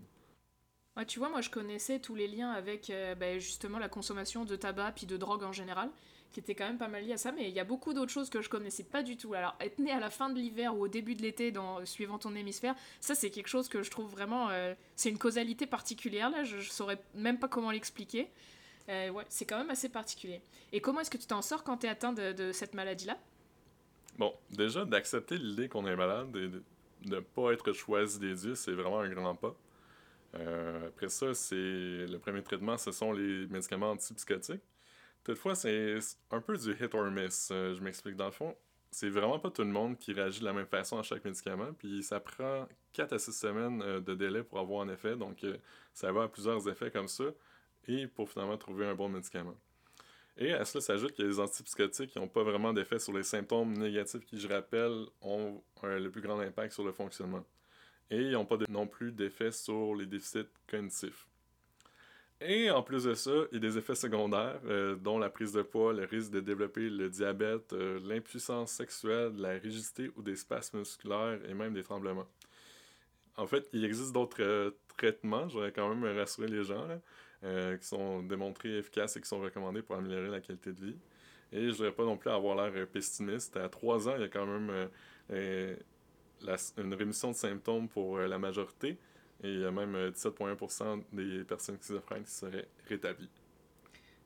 Tu 1.07 1.19
vois, 1.19 1.31
moi 1.31 1.41
je 1.41 1.49
connaissais 1.49 1.99
tous 1.99 2.15
les 2.15 2.29
liens 2.29 2.51
avec 2.51 2.91
euh, 2.91 3.15
ben, 3.15 3.39
justement 3.39 3.79
la 3.79 3.89
consommation 3.89 4.45
de 4.45 4.55
tabac 4.55 4.93
puis 4.93 5.07
de 5.07 5.17
drogue 5.17 5.45
en 5.45 5.53
général, 5.53 5.89
qui 6.33 6.41
étaient 6.41 6.55
quand 6.55 6.67
même 6.67 6.79
pas 6.79 6.89
mal 6.89 7.05
liés 7.05 7.15
à 7.15 7.17
ça, 7.17 7.33
mais 7.33 7.49
il 7.49 7.55
y 7.55 7.61
a 7.61 7.65
beaucoup 7.65 7.93
d'autres 7.93 8.13
choses 8.13 8.31
que 8.31 8.41
je 8.41 8.49
connaissais 8.49 8.85
pas 8.85 9.03
du 9.03 9.17
tout. 9.17 9.35
Alors, 9.35 9.57
être 9.61 9.79
né 9.79 9.91
à 9.91 10.01
la 10.01 10.11
fin 10.11 10.31
de 10.31 10.39
l'hiver 10.39 10.77
ou 10.77 10.85
au 10.85 10.89
début 10.89 11.15
de 11.15 11.23
l'été, 11.23 11.51
dans, 11.51 11.85
suivant 11.85 12.19
ton 12.19 12.35
hémisphère, 12.35 12.75
ça 13.01 13.15
c'est 13.15 13.31
quelque 13.31 13.49
chose 13.49 13.69
que 13.69 13.83
je 13.83 13.91
trouve 13.91 14.11
vraiment. 14.11 14.49
Euh, 14.51 14.75
c'est 14.97 15.11
une 15.11 15.19
causalité 15.19 15.67
particulière 15.67 16.31
là, 16.31 16.45
je, 16.45 16.59
je 16.59 16.71
saurais 16.71 17.03
même 17.15 17.39
pas 17.39 17.49
comment 17.49 17.71
l'expliquer. 17.71 18.31
Euh, 18.89 19.11
ouais, 19.11 19.25
c'est 19.29 19.45
quand 19.45 19.59
même 19.59 19.71
assez 19.71 19.89
particulier. 19.89 20.41
Et 20.73 20.81
comment 20.81 21.01
est-ce 21.01 21.11
que 21.11 21.19
tu 21.19 21.27
t'en 21.27 21.43
sors 21.43 21.63
quand 21.63 21.79
tu 21.79 21.87
es 21.87 21.89
atteint 21.89 22.13
de, 22.13 22.33
de 22.33 22.53
cette 22.53 22.75
maladie-là? 22.75 23.19
Bon, 24.19 24.35
déjà, 24.51 24.85
d'accepter 24.85 25.39
l'idée 25.39 25.69
qu'on 25.69 25.87
est 25.87 25.97
malade 25.97 26.35
et 26.37 26.49
de 26.49 26.63
ne 27.05 27.21
pas 27.21 27.53
être 27.53 27.73
choisi 27.73 28.19
des 28.19 28.35
dieux, 28.35 28.55
c'est 28.55 28.73
vraiment 28.73 29.01
un 29.01 29.09
grand 29.09 29.35
pas. 29.35 29.55
Euh, 30.35 30.89
après 30.89 31.09
ça, 31.09 31.35
c'est 31.35 31.55
le 31.55 32.19
premier 32.19 32.43
traitement, 32.43 32.77
ce 32.77 32.93
sont 32.93 33.13
les 33.13 33.47
médicaments 33.47 33.91
antipsychotiques. 33.91 34.63
Toutefois, 35.31 35.55
c'est 35.55 35.97
un 36.33 36.41
peu 36.41 36.57
du 36.57 36.73
hit 36.73 36.93
or 36.93 37.09
miss. 37.09 37.51
Euh, 37.53 37.73
je 37.77 37.81
m'explique. 37.81 38.17
Dans 38.17 38.25
le 38.25 38.33
fond, 38.33 38.57
c'est 38.91 39.11
vraiment 39.11 39.39
pas 39.39 39.49
tout 39.49 39.63
le 39.63 39.69
monde 39.69 39.97
qui 39.97 40.13
réagit 40.13 40.41
de 40.41 40.45
la 40.45 40.53
même 40.53 40.67
façon 40.67 40.99
à 40.99 41.05
chaque 41.05 41.25
médicament. 41.25 41.73
Puis 41.79 42.03
ça 42.03 42.19
prend 42.19 42.67
4 42.95 43.13
à 43.13 43.19
6 43.21 43.33
semaines 43.33 43.81
euh, 43.81 44.01
de 44.01 44.17
délai 44.17 44.43
pour 44.43 44.59
avoir 44.59 44.83
un 44.83 44.89
effet. 44.89 45.15
Donc 45.15 45.47
ça 45.95 46.11
va 46.11 46.25
à 46.25 46.29
plusieurs 46.29 46.69
effets 46.69 46.91
comme 46.91 47.07
ça. 47.07 47.27
Et 47.87 48.09
pour 48.09 48.29
finalement 48.29 48.57
trouver 48.57 48.87
un 48.87 48.97
bon 48.97 49.09
médicament. 49.09 49.55
Et 50.37 50.53
à 50.53 50.65
cela 50.65 50.83
s'ajoute 50.83 51.13
que 51.17 51.23
les 51.23 51.39
antipsychotiques 51.39 52.17
n'ont 52.17 52.27
pas 52.27 52.43
vraiment 52.43 52.73
d'effet 52.73 52.99
sur 52.99 53.13
les 53.13 53.23
symptômes 53.23 53.75
négatifs 53.75 54.25
qui, 54.25 54.37
je 54.37 54.49
rappelle, 54.49 55.07
ont 55.21 55.63
le 55.85 56.09
plus 56.09 56.23
grand 56.23 56.41
impact 56.41 56.73
sur 56.73 56.83
le 56.83 56.91
fonctionnement 56.91 57.45
et 58.11 58.21
ils 58.21 58.33
n'ont 58.33 58.47
pas 58.47 58.57
non 58.69 58.89
plus 58.89 59.13
d'effet 59.13 59.53
sur 59.53 59.95
les 59.95 60.07
déficits 60.07 60.49
cognitifs. 60.69 61.29
Et 62.43 62.71
en 62.71 62.83
plus 62.83 63.05
de 63.05 63.13
ça, 63.15 63.31
il 63.53 63.55
y 63.55 63.57
a 63.59 63.61
des 63.61 63.77
effets 63.77 63.95
secondaires, 63.95 64.61
euh, 64.65 64.97
dont 64.97 65.19
la 65.19 65.29
prise 65.29 65.53
de 65.53 65.61
poids, 65.61 65.93
le 65.93 66.05
risque 66.05 66.31
de 66.31 66.41
développer 66.41 66.89
le 66.89 67.11
diabète, 67.11 67.75
euh, 67.75 68.01
l'impuissance 68.03 68.73
sexuelle, 68.73 69.33
la 69.37 69.51
rigidité 69.51 70.11
ou 70.17 70.23
des 70.23 70.37
spasmes 70.37 70.79
musculaires 70.79 71.39
et 71.47 71.53
même 71.53 71.75
des 71.75 71.83
tremblements. 71.83 72.27
En 73.37 73.47
fait, 73.47 73.69
il 73.75 73.85
existe 73.85 74.13
d'autres 74.13 74.43
euh, 74.43 74.71
traitements, 74.97 75.49
j'aurais 75.51 75.73
quand 75.73 75.95
même 75.95 76.17
rassurer 76.17 76.49
les 76.49 76.65
gens, 76.65 76.87
qui 77.43 77.87
sont 77.87 78.23
démontrés 78.23 78.79
efficaces 78.79 79.17
et 79.17 79.21
qui 79.23 79.29
sont 79.29 79.41
recommandés 79.41 79.81
pour 79.81 79.97
améliorer 79.97 80.29
la 80.29 80.41
qualité 80.41 80.73
de 80.73 80.85
vie. 80.85 80.97
Et 81.53 81.63
je 81.63 81.67
ne 81.67 81.73
voudrais 81.73 81.93
pas 81.93 82.05
non 82.05 82.19
plus 82.19 82.31
avoir 82.31 82.55
l'air 82.55 82.87
pessimiste. 82.87 83.57
À 83.57 83.69
trois 83.71 84.09
ans, 84.09 84.15
il 84.17 84.21
y 84.21 84.25
a 84.25 84.29
quand 84.29 84.45
même 84.45 84.89
une 86.77 86.95
rémission 86.95 87.31
de 87.31 87.37
symptômes 87.37 87.89
pour 87.89 88.19
euh, 88.19 88.27
la 88.27 88.39
majorité. 88.39 88.99
Et 89.43 89.53
il 89.53 89.61
y 89.61 89.65
a 89.65 89.71
même 89.71 89.95
17,1% 90.11 90.83
euh, 90.83 90.97
des 91.13 91.45
personnes 91.45 91.79
schizophrènes 91.81 92.25
qui 92.25 92.31
seraient 92.31 92.69
rétablies. 92.89 93.31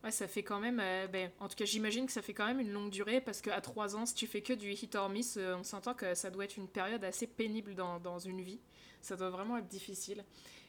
Ouais, 0.03 0.11
ça 0.11 0.27
fait 0.27 0.43
quand 0.43 0.59
même. 0.59 0.81
euh, 0.81 1.07
ben, 1.07 1.31
en 1.41 1.49
tout 1.49 1.55
cas, 1.55 1.65
j'imagine 1.65 2.07
que 2.07 2.13
ça 2.13 2.21
fait 2.21 2.35
quand 2.35 2.47
même 2.47 2.61
une 2.61 2.73
longue 2.73 2.91
durée 2.91 3.21
parce 3.21 3.41
qu'à 3.41 3.61
3 3.61 3.97
ans, 3.97 4.07
si 4.07 4.15
tu 4.15 4.27
fais 4.27 4.43
que 4.43 4.53
du 4.53 4.71
hit 4.71 4.95
or 4.97 5.09
miss, 5.09 5.37
euh, 5.37 5.57
on 5.57 5.63
s'entend 5.63 5.95
que 5.95 6.15
ça 6.15 6.31
doit 6.31 6.45
être 6.45 6.57
une 6.57 6.69
période 6.69 7.05
assez 7.05 7.27
pénible 7.27 7.75
dans, 7.75 8.19
une 8.19 8.41
vie. 8.41 8.61
Ça 9.01 9.17
doit 9.17 9.31
vraiment 9.31 9.57
être 9.57 9.69
difficile. 9.69 10.25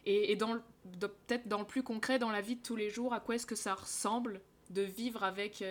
Et, 0.06 0.38
peut-être 0.38 1.48
dans 1.48 1.60
le 1.60 1.66
plus 1.66 1.82
concret, 1.82 2.20
dans 2.20 2.30
la 2.30 2.42
vie 2.42 2.56
de 2.56 2.62
tous 2.62 2.75
les 2.75 2.92
jours, 2.92 3.14
à 3.14 3.20
quoi 3.20 3.36
est-ce 3.36 3.48
que 3.48 3.56
ça 3.56 3.74
ressemble 3.74 4.42
de 4.70 4.84
vivre 4.84 5.24
avec 5.24 5.64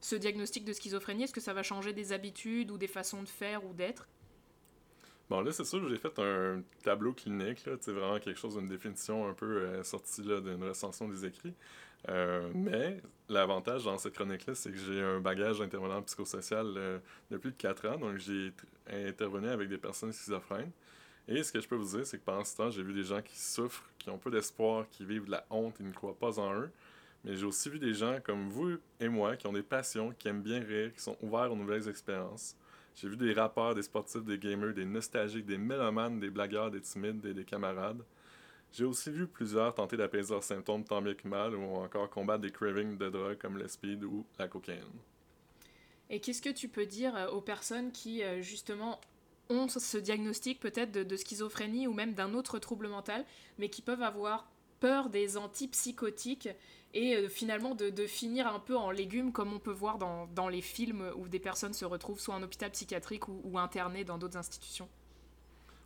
ce 0.00 0.16
diagnostic 0.16 0.64
de 0.64 0.72
schizophrénie? 0.72 1.24
Est-ce 1.24 1.34
que 1.34 1.42
ça 1.42 1.52
va 1.52 1.62
changer 1.62 1.92
des 1.92 2.12
habitudes 2.12 2.70
ou 2.70 2.78
des 2.78 2.86
façons 2.86 3.22
de 3.22 3.28
faire 3.28 3.66
ou 3.66 3.74
d'être? 3.74 4.08
Bon, 5.30 5.40
là, 5.40 5.52
c'est 5.52 5.64
sûr 5.64 5.88
j'ai 5.88 5.96
fait 5.96 6.18
un 6.18 6.62
tableau 6.82 7.12
clinique, 7.12 7.64
là, 7.64 7.72
vraiment 7.86 8.18
quelque 8.18 8.38
chose, 8.38 8.56
une 8.56 8.68
définition 8.68 9.28
un 9.28 9.34
peu 9.34 9.62
euh, 9.62 9.82
sortie 9.82 10.22
là, 10.22 10.40
d'une 10.40 10.62
recension 10.62 11.08
des 11.08 11.24
écrits. 11.24 11.54
Euh, 12.08 12.50
mais 12.54 13.00
l'avantage 13.28 13.84
dans 13.84 13.96
cette 13.96 14.14
chronique-là, 14.14 14.54
c'est 14.54 14.70
que 14.70 14.76
j'ai 14.76 15.00
un 15.00 15.20
bagage 15.20 15.60
d'intervenant 15.60 16.02
psychosocial 16.02 16.66
euh, 16.76 16.98
de 17.30 17.36
plus 17.36 17.52
de 17.52 17.56
4 17.56 17.88
ans, 17.88 17.98
donc 17.98 18.18
j'ai 18.18 18.52
intervenu 18.90 19.48
avec 19.48 19.68
des 19.68 19.78
personnes 19.78 20.12
schizophrènes. 20.12 20.72
Et 21.28 21.42
ce 21.44 21.52
que 21.52 21.60
je 21.60 21.68
peux 21.68 21.76
vous 21.76 21.96
dire, 21.96 22.04
c'est 22.04 22.18
que 22.18 22.24
pendant 22.24 22.44
ce 22.44 22.56
temps, 22.56 22.70
j'ai 22.70 22.82
vu 22.82 22.92
des 22.92 23.04
gens 23.04 23.22
qui 23.22 23.38
souffrent, 23.38 23.88
qui 23.98 24.10
ont 24.10 24.18
peu 24.18 24.30
d'espoir, 24.30 24.86
qui 24.90 25.04
vivent 25.04 25.26
de 25.26 25.30
la 25.30 25.46
honte, 25.50 25.76
ils 25.78 25.86
ne 25.86 25.92
croient 25.92 26.18
pas 26.18 26.40
en 26.40 26.52
eux. 26.54 26.70
Mais 27.24 27.36
j'ai 27.36 27.46
aussi 27.46 27.70
vu 27.70 27.78
des 27.78 27.94
gens 27.94 28.18
comme 28.24 28.48
vous 28.48 28.78
et 28.98 29.08
moi 29.08 29.36
qui 29.36 29.46
ont 29.46 29.52
des 29.52 29.62
passions, 29.62 30.12
qui 30.18 30.26
aiment 30.26 30.42
bien 30.42 30.60
rire, 30.60 30.92
qui 30.92 31.00
sont 31.00 31.16
ouverts 31.22 31.52
aux 31.52 31.56
nouvelles 31.56 31.88
expériences. 31.88 32.56
J'ai 32.94 33.08
vu 33.08 33.16
des 33.16 33.32
rappeurs, 33.32 33.74
des 33.74 33.82
sportifs, 33.82 34.24
des 34.24 34.38
gamers, 34.38 34.74
des 34.74 34.84
nostalgiques, 34.84 35.46
des 35.46 35.58
mélomanes, 35.58 36.20
des 36.20 36.30
blagueurs, 36.30 36.70
des 36.70 36.80
timides 36.80 37.24
et 37.24 37.34
des 37.34 37.44
camarades. 37.44 38.02
J'ai 38.72 38.84
aussi 38.84 39.10
vu 39.10 39.26
plusieurs 39.26 39.74
tenter 39.74 39.96
d'apaiser 39.96 40.32
leurs 40.32 40.42
symptômes 40.42 40.84
tant 40.84 41.02
bien 41.02 41.14
que 41.14 41.28
mal 41.28 41.54
ou 41.54 41.76
encore 41.76 42.08
combattre 42.08 42.40
des 42.40 42.50
cravings 42.50 42.96
de 42.96 43.10
drogue 43.10 43.38
comme 43.38 43.58
le 43.58 43.68
speed 43.68 44.04
ou 44.04 44.24
la 44.38 44.48
cocaïne. 44.48 44.82
Et 46.08 46.20
qu'est-ce 46.20 46.42
que 46.42 46.50
tu 46.50 46.68
peux 46.68 46.86
dire 46.86 47.16
euh, 47.16 47.28
aux 47.28 47.40
personnes 47.40 47.92
qui, 47.92 48.22
euh, 48.22 48.42
justement, 48.42 49.00
ont 49.48 49.68
ce 49.68 49.98
diagnostic 49.98 50.60
peut-être 50.60 50.92
de 50.92 51.16
schizophrénie 51.16 51.86
ou 51.86 51.92
même 51.92 52.14
d'un 52.14 52.32
autre 52.34 52.58
trouble 52.58 52.88
mental, 52.88 53.24
mais 53.58 53.68
qui 53.68 53.82
peuvent 53.82 54.02
avoir 54.02 54.50
peur 54.80 55.10
des 55.10 55.36
antipsychotiques 55.36 56.48
et 56.94 57.16
euh, 57.16 57.28
finalement 57.28 57.74
de, 57.74 57.90
de 57.90 58.06
finir 58.06 58.46
un 58.46 58.58
peu 58.58 58.76
en 58.76 58.90
légumes 58.90 59.32
comme 59.32 59.52
on 59.52 59.58
peut 59.58 59.72
voir 59.72 59.98
dans, 59.98 60.26
dans 60.28 60.48
les 60.48 60.62
films 60.62 61.10
où 61.16 61.28
des 61.28 61.38
personnes 61.40 61.72
se 61.72 61.84
retrouvent 61.84 62.20
soit 62.20 62.34
en 62.34 62.42
hôpital 62.42 62.70
psychiatrique 62.70 63.28
ou, 63.28 63.40
ou 63.44 63.58
internées 63.58 64.04
dans 64.04 64.18
d'autres 64.18 64.36
institutions. 64.36 64.88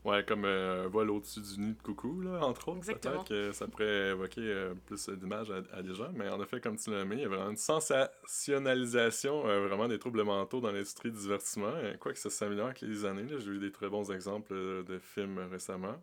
Ouais, 0.07 0.25
comme 0.25 0.45
euh, 0.45 0.87
vol 0.89 1.11
au-dessus 1.11 1.41
du 1.41 1.61
nid 1.61 1.73
de 1.73 1.83
coucou, 1.83 2.21
là, 2.21 2.39
entre 2.47 2.69
autres. 2.69 2.79
Exactement. 2.79 3.25
Peut-être 3.25 3.29
que 3.29 3.53
ça 3.53 3.67
pourrait 3.67 4.11
évoquer 4.11 4.41
euh, 4.41 4.75
plus 4.87 5.09
d'images 5.09 5.51
à, 5.51 5.63
à 5.77 5.83
des 5.83 5.95
gens, 5.95 6.13
mais 6.15 6.29
en 6.29 6.41
effet, 6.41 6.61
comme 6.61 6.77
tu 6.77 6.93
l'as 6.93 7.05
mis, 7.05 7.17
il 7.17 7.23
y 7.23 7.25
a 7.25 7.29
vraiment 7.29 7.51
une 7.51 7.57
sensationnalisation 7.57 9.49
euh, 9.49 9.67
vraiment 9.67 9.89
des 9.89 9.99
troubles 9.99 10.23
mentaux 10.23 10.61
dans 10.61 10.71
l'industrie 10.71 11.11
du 11.11 11.19
divertissement. 11.19 11.73
Quoique 11.99 12.21
ça 12.21 12.31
s'améliore 12.31 12.67
avec 12.67 12.83
les 12.83 13.05
années, 13.05 13.25
là. 13.25 13.41
j'ai 13.41 13.51
eu 13.51 13.59
des 13.59 13.73
très 13.73 13.89
bons 13.89 14.13
exemples 14.13 14.55
de 14.55 14.99
films 15.01 15.41
récemment. 15.51 15.97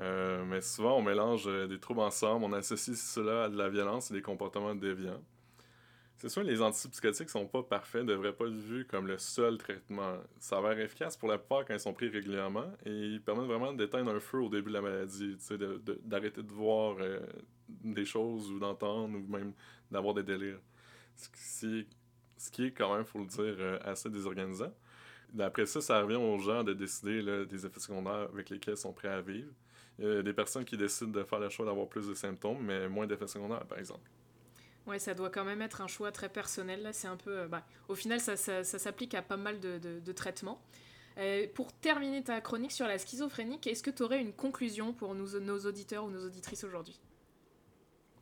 Euh, 0.00 0.44
mais 0.44 0.60
souvent, 0.60 0.98
on 0.98 1.02
mélange 1.02 1.44
euh, 1.46 1.66
des 1.66 1.78
troubles 1.80 2.00
ensemble, 2.00 2.44
on 2.44 2.52
associe 2.52 2.96
cela 2.98 3.44
à 3.44 3.48
de 3.48 3.56
la 3.56 3.68
violence 3.68 4.10
et 4.10 4.14
des 4.14 4.22
comportements 4.22 4.74
déviants. 4.74 5.22
C'est 6.18 6.30
sûr, 6.30 6.42
les 6.42 6.62
antipsychotiques 6.62 7.28
sont 7.28 7.46
pas 7.46 7.62
parfaits, 7.62 8.02
ne 8.02 8.08
devraient 8.08 8.32
pas 8.32 8.46
être 8.46 8.54
vus 8.54 8.86
comme 8.86 9.06
le 9.06 9.18
seul 9.18 9.58
traitement. 9.58 10.16
Ça 10.38 10.56
s'avère 10.56 10.78
efficace 10.80 11.16
pour 11.16 11.28
la 11.28 11.36
plupart 11.38 11.66
quand 11.66 11.74
ils 11.74 11.80
sont 11.80 11.92
pris 11.92 12.08
régulièrement 12.08 12.72
et 12.86 12.90
ils 12.90 13.22
permettent 13.22 13.46
vraiment 13.46 13.72
d'éteindre 13.74 14.10
un 14.12 14.20
feu 14.20 14.38
au 14.40 14.48
début 14.48 14.70
de 14.70 14.74
la 14.74 14.80
maladie, 14.80 15.36
sais, 15.38 15.58
de- 15.58 15.76
de- 15.84 16.00
d'arrêter 16.02 16.42
de, 16.42 16.50
voir 16.52 16.96
euh, 17.00 17.20
des 17.68 18.06
choses 18.06 18.50
ou 18.50 18.58
d'entendre 18.58 19.14
ou 19.18 19.30
même 19.30 19.52
d'avoir 19.90 20.14
des 20.14 20.22
délires. 20.22 20.58
Ce 21.16 21.28
qui, 21.28 21.86
ce 22.38 22.50
qui 22.50 22.64
est 22.66 22.72
quand 22.72 22.94
même, 22.94 23.04
faut 23.04 23.18
le 23.18 23.26
dire, 23.26 23.78
assez 23.84 24.08
désorganisant. 24.10 24.72
Après 25.38 25.66
ça, 25.66 25.80
ça 25.80 26.00
revient 26.00 26.16
aux 26.16 26.38
gens 26.38 26.64
de 26.64 26.72
décider 26.72 27.46
des 27.46 27.66
effets 27.66 27.80
secondaires 27.80 28.28
avec 28.32 28.50
lesquels 28.50 28.74
ils 28.74 28.78
sont 28.78 28.92
prêts 28.92 29.08
à 29.08 29.20
vivre. 29.20 29.50
A 30.02 30.22
des 30.22 30.32
personnes 30.34 30.64
qui 30.64 30.76
décident 30.76 31.10
de 31.10 31.24
faire 31.24 31.38
le 31.38 31.48
choix 31.48 31.64
d'avoir 31.64 31.88
plus 31.88 32.06
de 32.08 32.14
symptômes, 32.14 32.62
mais 32.62 32.88
moins 32.88 33.06
d'effets 33.06 33.26
secondaires, 33.26 33.64
par 33.64 33.78
exemple. 33.78 34.08
Ouais, 34.86 34.98
ça 34.98 35.14
doit 35.14 35.30
quand 35.30 35.44
même 35.44 35.62
être 35.62 35.80
un 35.80 35.88
choix 35.88 36.12
très 36.12 36.28
personnel. 36.28 36.82
Là, 36.82 36.92
c'est 36.92 37.08
un 37.08 37.16
peu. 37.16 37.38
euh, 37.40 37.48
bah, 37.48 37.64
au 37.88 37.94
final, 37.94 38.20
ça, 38.20 38.36
ça- 38.36 38.62
ça 38.62 38.78
s'applique 38.78 39.14
à 39.14 39.22
pas 39.22 39.36
mal 39.36 39.58
de, 39.58 39.78
de- 39.78 40.00
de 40.00 40.12
traitements. 40.12 40.60
Euh, 41.18 41.46
pour 41.54 41.72
terminer 41.72 42.22
ta 42.22 42.40
chronique 42.42 42.72
sur 42.72 42.86
la 42.86 42.98
schizophrénie, 42.98 43.58
est-ce 43.66 43.82
que 43.82 43.90
tu 43.90 44.02
aurais 44.02 44.20
une 44.20 44.34
conclusion 44.34 44.92
pour 44.92 45.14
nous, 45.14 45.40
nos 45.40 45.58
auditeurs 45.60 46.04
ou 46.04 46.10
nos 46.10 46.24
auditrices 46.26 46.62
aujourd'hui? 46.62 47.00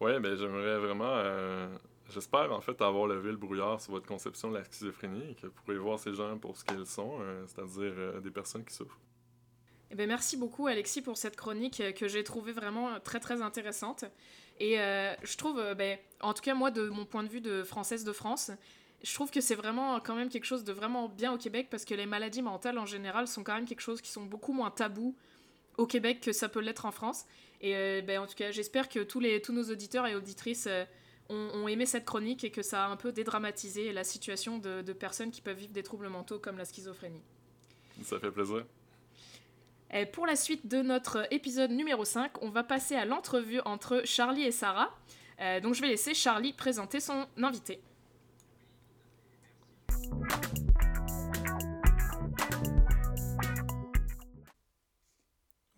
Ouais, 0.01 0.21
ben 0.21 0.37
j'aimerais 0.37 0.79
vraiment. 0.79 1.11
euh, 1.17 1.77
J'espère 2.11 2.53
en 2.53 2.61
fait 2.61 2.81
avoir 2.83 3.07
levé 3.07 3.31
le 3.31 3.37
brouillard 3.39 3.81
sur 3.81 3.93
votre 3.93 4.07
conception 4.07 4.51
de 4.51 4.59
la 4.59 4.65
schizophrénie 4.65 5.31
et 5.31 5.35
que 5.35 5.47
vous 5.47 5.53
pourrez 5.55 5.79
voir 5.79 5.99
ces 5.99 6.13
gens 6.15 6.37
pour 6.39 6.55
ce 6.57 6.63
qu'ils 6.65 6.85
sont, 6.85 7.17
euh, 7.21 7.45
c'est-à-dire 7.47 7.93
euh, 7.97 8.21
des 8.21 8.31
personnes 8.31 8.63
qui 8.65 8.75
souffrent. 8.75 8.99
Eh 9.91 9.95
ben, 9.97 10.09
merci 10.09 10.37
beaucoup 10.37 10.67
Alexis 10.67 11.03
pour 11.03 11.17
cette 11.17 11.37
chronique 11.37 11.81
euh, 11.81 11.93
que 11.93 12.09
j'ai 12.09 12.25
trouvée 12.25 12.53
vraiment 12.53 12.91
euh, 12.91 12.99
très 12.99 13.21
très 13.21 13.43
intéressante. 13.43 14.05
Et 14.61 14.81
euh, 14.81 15.15
je 15.23 15.37
trouve, 15.37 15.63
ben, 15.75 15.99
en 16.21 16.33
tout 16.33 16.43
cas 16.43 16.55
moi 16.55 16.71
de 16.71 16.89
mon 16.89 17.05
point 17.05 17.23
de 17.23 17.29
vue 17.29 17.41
de 17.41 17.63
française 17.65 18.05
de 18.05 18.13
France, 18.13 18.51
je 19.03 19.13
trouve 19.13 19.31
que 19.31 19.41
c'est 19.41 19.57
vraiment 19.57 20.01
quand 20.01 20.15
même 20.15 20.29
quelque 20.29 20.47
chose 20.47 20.65
de 20.65 20.73
vraiment 20.73 21.09
bien 21.09 21.33
au 21.33 21.39
Québec 21.39 21.69
parce 21.71 21.85
que 21.85 21.95
les 21.95 22.07
maladies 22.07 22.43
mentales 22.43 22.79
en 22.79 22.87
général 22.87 23.27
sont 23.27 23.43
quand 23.43 23.55
même 23.55 23.67
quelque 23.67 23.81
chose 23.81 24.01
qui 24.01 24.11
sont 24.11 24.25
beaucoup 24.25 24.53
moins 24.53 24.71
tabous 24.71 25.17
au 25.77 25.87
Québec 25.87 26.21
que 26.21 26.33
ça 26.33 26.49
peut 26.49 26.61
l'être 26.61 26.87
en 26.87 26.93
France. 26.93 27.27
Et 27.61 28.01
ben, 28.03 28.21
en 28.21 28.27
tout 28.27 28.35
cas 28.35 28.53
j'espère 28.53 28.89
que 28.89 29.01
tous, 29.01 29.21
les, 29.21 29.43
tous 29.43 29.53
nos 29.53 29.65
auditeurs 29.65 30.07
et 30.07 30.15
auditrices 30.15 30.69
ont, 31.29 31.67
aimé 31.67 31.85
cette 31.85 32.05
chronique 32.05 32.45
et 32.45 32.51
que 32.51 32.63
ça 32.63 32.87
a 32.87 32.89
un 32.89 32.97
peu 32.97 33.11
dédramatisé 33.13 33.93
la 33.93 34.05
situation 34.05 34.59
de 34.59 34.93
personnes 34.93 35.33
qui 35.33 35.41
peuvent 35.41 35.59
vivre 35.59 35.73
des 35.73 35.83
troubles 35.83 36.09
mentaux 36.09 36.39
comme 36.39 36.59
la 36.59 36.65
schizophrénie. 36.65 37.23
Ça 38.03 38.19
fait 38.21 38.31
plaisir. 38.31 38.65
Et 39.97 40.07
pour 40.07 40.27
la 40.27 40.35
suite 40.35 40.67
de 40.67 40.83
notre 40.83 41.25
épisode 41.33 41.71
numéro 41.71 42.05
5, 42.05 42.43
on 42.43 42.51
va 42.51 42.65
passer 42.65 42.97
à 42.97 43.05
l'entrevue 43.05 43.61
entre 43.65 44.03
Charlie 44.05 44.43
et 44.43 44.51
Sarah. 44.51 44.91
Euh, 45.41 45.61
donc 45.61 45.75
je 45.75 45.81
vais 45.83 45.87
laisser 45.87 46.15
Charlie 46.15 46.53
présenter 46.53 46.99
son 46.99 47.29
invité. 47.41 47.81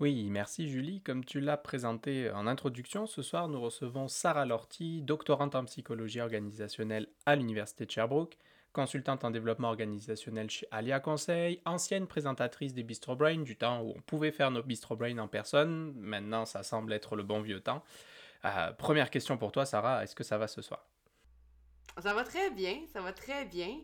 Oui, 0.00 0.30
merci 0.30 0.70
Julie. 0.70 1.02
Comme 1.02 1.22
tu 1.22 1.40
l'as 1.40 1.58
présenté 1.58 2.30
en 2.30 2.46
introduction, 2.46 3.06
ce 3.06 3.20
soir 3.20 3.48
nous 3.48 3.60
recevons 3.60 4.08
Sarah 4.08 4.46
Lorty, 4.46 5.02
doctorante 5.02 5.54
en 5.54 5.66
psychologie 5.66 6.22
organisationnelle 6.22 7.08
à 7.26 7.36
l'Université 7.36 7.84
de 7.84 7.90
Sherbrooke, 7.90 8.38
consultante 8.76 9.24
en 9.24 9.30
développement 9.30 9.68
organisationnel 9.68 10.50
chez 10.50 10.68
Alia 10.70 11.00
Conseil, 11.00 11.62
ancienne 11.64 12.06
présentatrice 12.06 12.74
des 12.74 12.82
Bistro 12.82 13.16
Brain 13.16 13.38
du 13.38 13.56
temps 13.56 13.80
où 13.80 13.94
on 13.96 14.00
pouvait 14.02 14.32
faire 14.32 14.50
nos 14.50 14.62
Bistro 14.62 14.96
Brain 14.96 15.16
en 15.16 15.28
personne. 15.28 15.94
Maintenant, 15.96 16.44
ça 16.44 16.62
semble 16.62 16.92
être 16.92 17.16
le 17.16 17.22
bon 17.22 17.40
vieux 17.40 17.60
temps. 17.60 17.82
Euh, 18.44 18.72
première 18.72 19.08
question 19.08 19.38
pour 19.38 19.50
toi, 19.50 19.64
Sarah, 19.64 20.04
est-ce 20.04 20.14
que 20.14 20.24
ça 20.24 20.36
va 20.36 20.46
ce 20.46 20.60
soir? 20.60 20.84
Ça 22.02 22.12
va 22.12 22.22
très 22.22 22.50
bien, 22.50 22.80
ça 22.92 23.00
va 23.00 23.14
très 23.14 23.46
bien. 23.46 23.78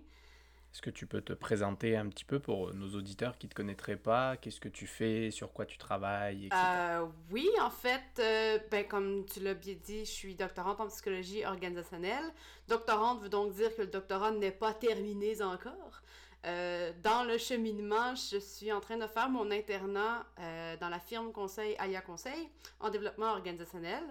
Est-ce 0.73 0.81
que 0.81 0.91
tu 0.91 1.07
peux 1.07 1.21
te 1.21 1.35
présenter 1.35 1.97
un 1.97 2.09
petit 2.09 2.25
peu 2.25 2.41
pour 2.41 2.73
nos 2.73 2.95
auditeurs 2.97 3.37
qui 3.37 3.47
ne 3.47 3.51
te 3.51 3.55
connaîtraient 3.55 3.97
pas? 3.97 4.39
Qu'est-ce 4.39 4.59
que 4.59 4.71
tu 4.71 4.87
fais? 4.87 5.31
Sur 5.31 5.53
quoi 5.53 5.67
tu 5.67 5.77
travailles? 5.77 6.49
Euh, 6.51 7.07
oui, 7.31 7.47
en 7.61 7.69
fait, 7.69 8.01
euh, 8.19 8.59
ben, 8.71 8.87
comme 8.87 9.27
tu 9.27 9.41
l'as 9.41 9.53
bien 9.53 9.75
dit, 9.85 10.07
je 10.07 10.11
suis 10.11 10.35
doctorante 10.35 10.81
en 10.81 10.87
psychologie 10.89 11.45
organisationnelle. 11.45 12.25
Doctorante 12.69 13.21
veut 13.21 13.29
donc 13.29 13.53
dire 13.53 13.75
que 13.77 13.83
le 13.83 13.89
doctorat 13.89 14.31
n'est 14.31 14.51
pas 14.51 14.73
terminé 14.73 15.43
encore. 15.43 16.01
Euh, 16.47 16.91
dans 17.03 17.25
le 17.25 17.37
cheminement, 17.37 18.15
je 18.15 18.39
suis 18.39 18.73
en 18.73 18.81
train 18.81 18.97
de 18.97 19.07
faire 19.07 19.29
mon 19.29 19.51
internat 19.51 20.25
euh, 20.41 20.77
dans 20.79 20.89
la 20.89 20.99
firme 20.99 21.33
conseil 21.33 21.77
Alia 21.79 22.01
Conseil 22.01 22.49
en 22.81 22.89
développement 22.89 23.33
organisationnel. 23.33 24.03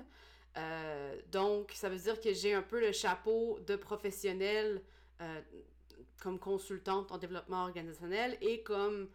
Euh, 0.57 1.15
donc, 1.31 1.71
ça 1.73 1.89
veut 1.89 1.97
dire 1.97 2.21
que 2.21 2.33
j'ai 2.33 2.53
un 2.53 2.61
peu 2.61 2.79
le 2.79 2.91
chapeau 2.91 3.59
de 3.65 3.75
professionnel 3.75 4.81
euh, 5.21 5.41
comme 6.21 6.39
consultante 6.39 7.11
en 7.11 7.17
développement 7.17 7.63
organisationnel 7.63 8.37
et 8.41 8.61
comme 8.63 9.09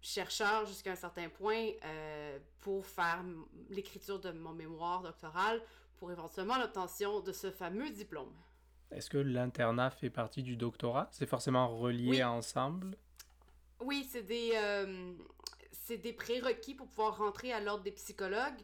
chercheur 0.00 0.64
jusqu'à 0.64 0.92
un 0.92 0.96
certain 0.96 1.28
point 1.28 1.70
euh, 1.84 2.38
pour 2.60 2.86
faire 2.86 3.22
l'écriture 3.68 4.20
de 4.20 4.30
mon 4.30 4.52
mémoire 4.52 5.02
doctoral 5.02 5.60
pour 5.98 6.10
éventuellement 6.12 6.56
l'obtention 6.58 7.20
de 7.20 7.32
ce 7.32 7.50
fameux 7.50 7.90
diplôme. 7.90 8.32
Est-ce 8.92 9.10
que 9.10 9.18
l'internat 9.18 9.90
fait 9.90 10.10
partie 10.10 10.42
du 10.42 10.56
doctorat? 10.56 11.08
C'est 11.12 11.26
forcément 11.26 11.68
relié 11.76 12.08
Oui. 12.10 12.22
ensemble? 12.22 12.96
Oui, 13.80 14.06
c'est 14.08 14.22
des, 14.22 14.52
euh, 14.54 15.14
c'est 15.72 15.96
des 15.98 16.12
prérequis 16.12 16.74
pour 16.74 16.86
pouvoir 16.88 17.16
rentrer 17.18 17.52
à 17.52 17.58
l'ordre 17.60 17.82
des 17.82 17.92
psychologues. 17.92 18.60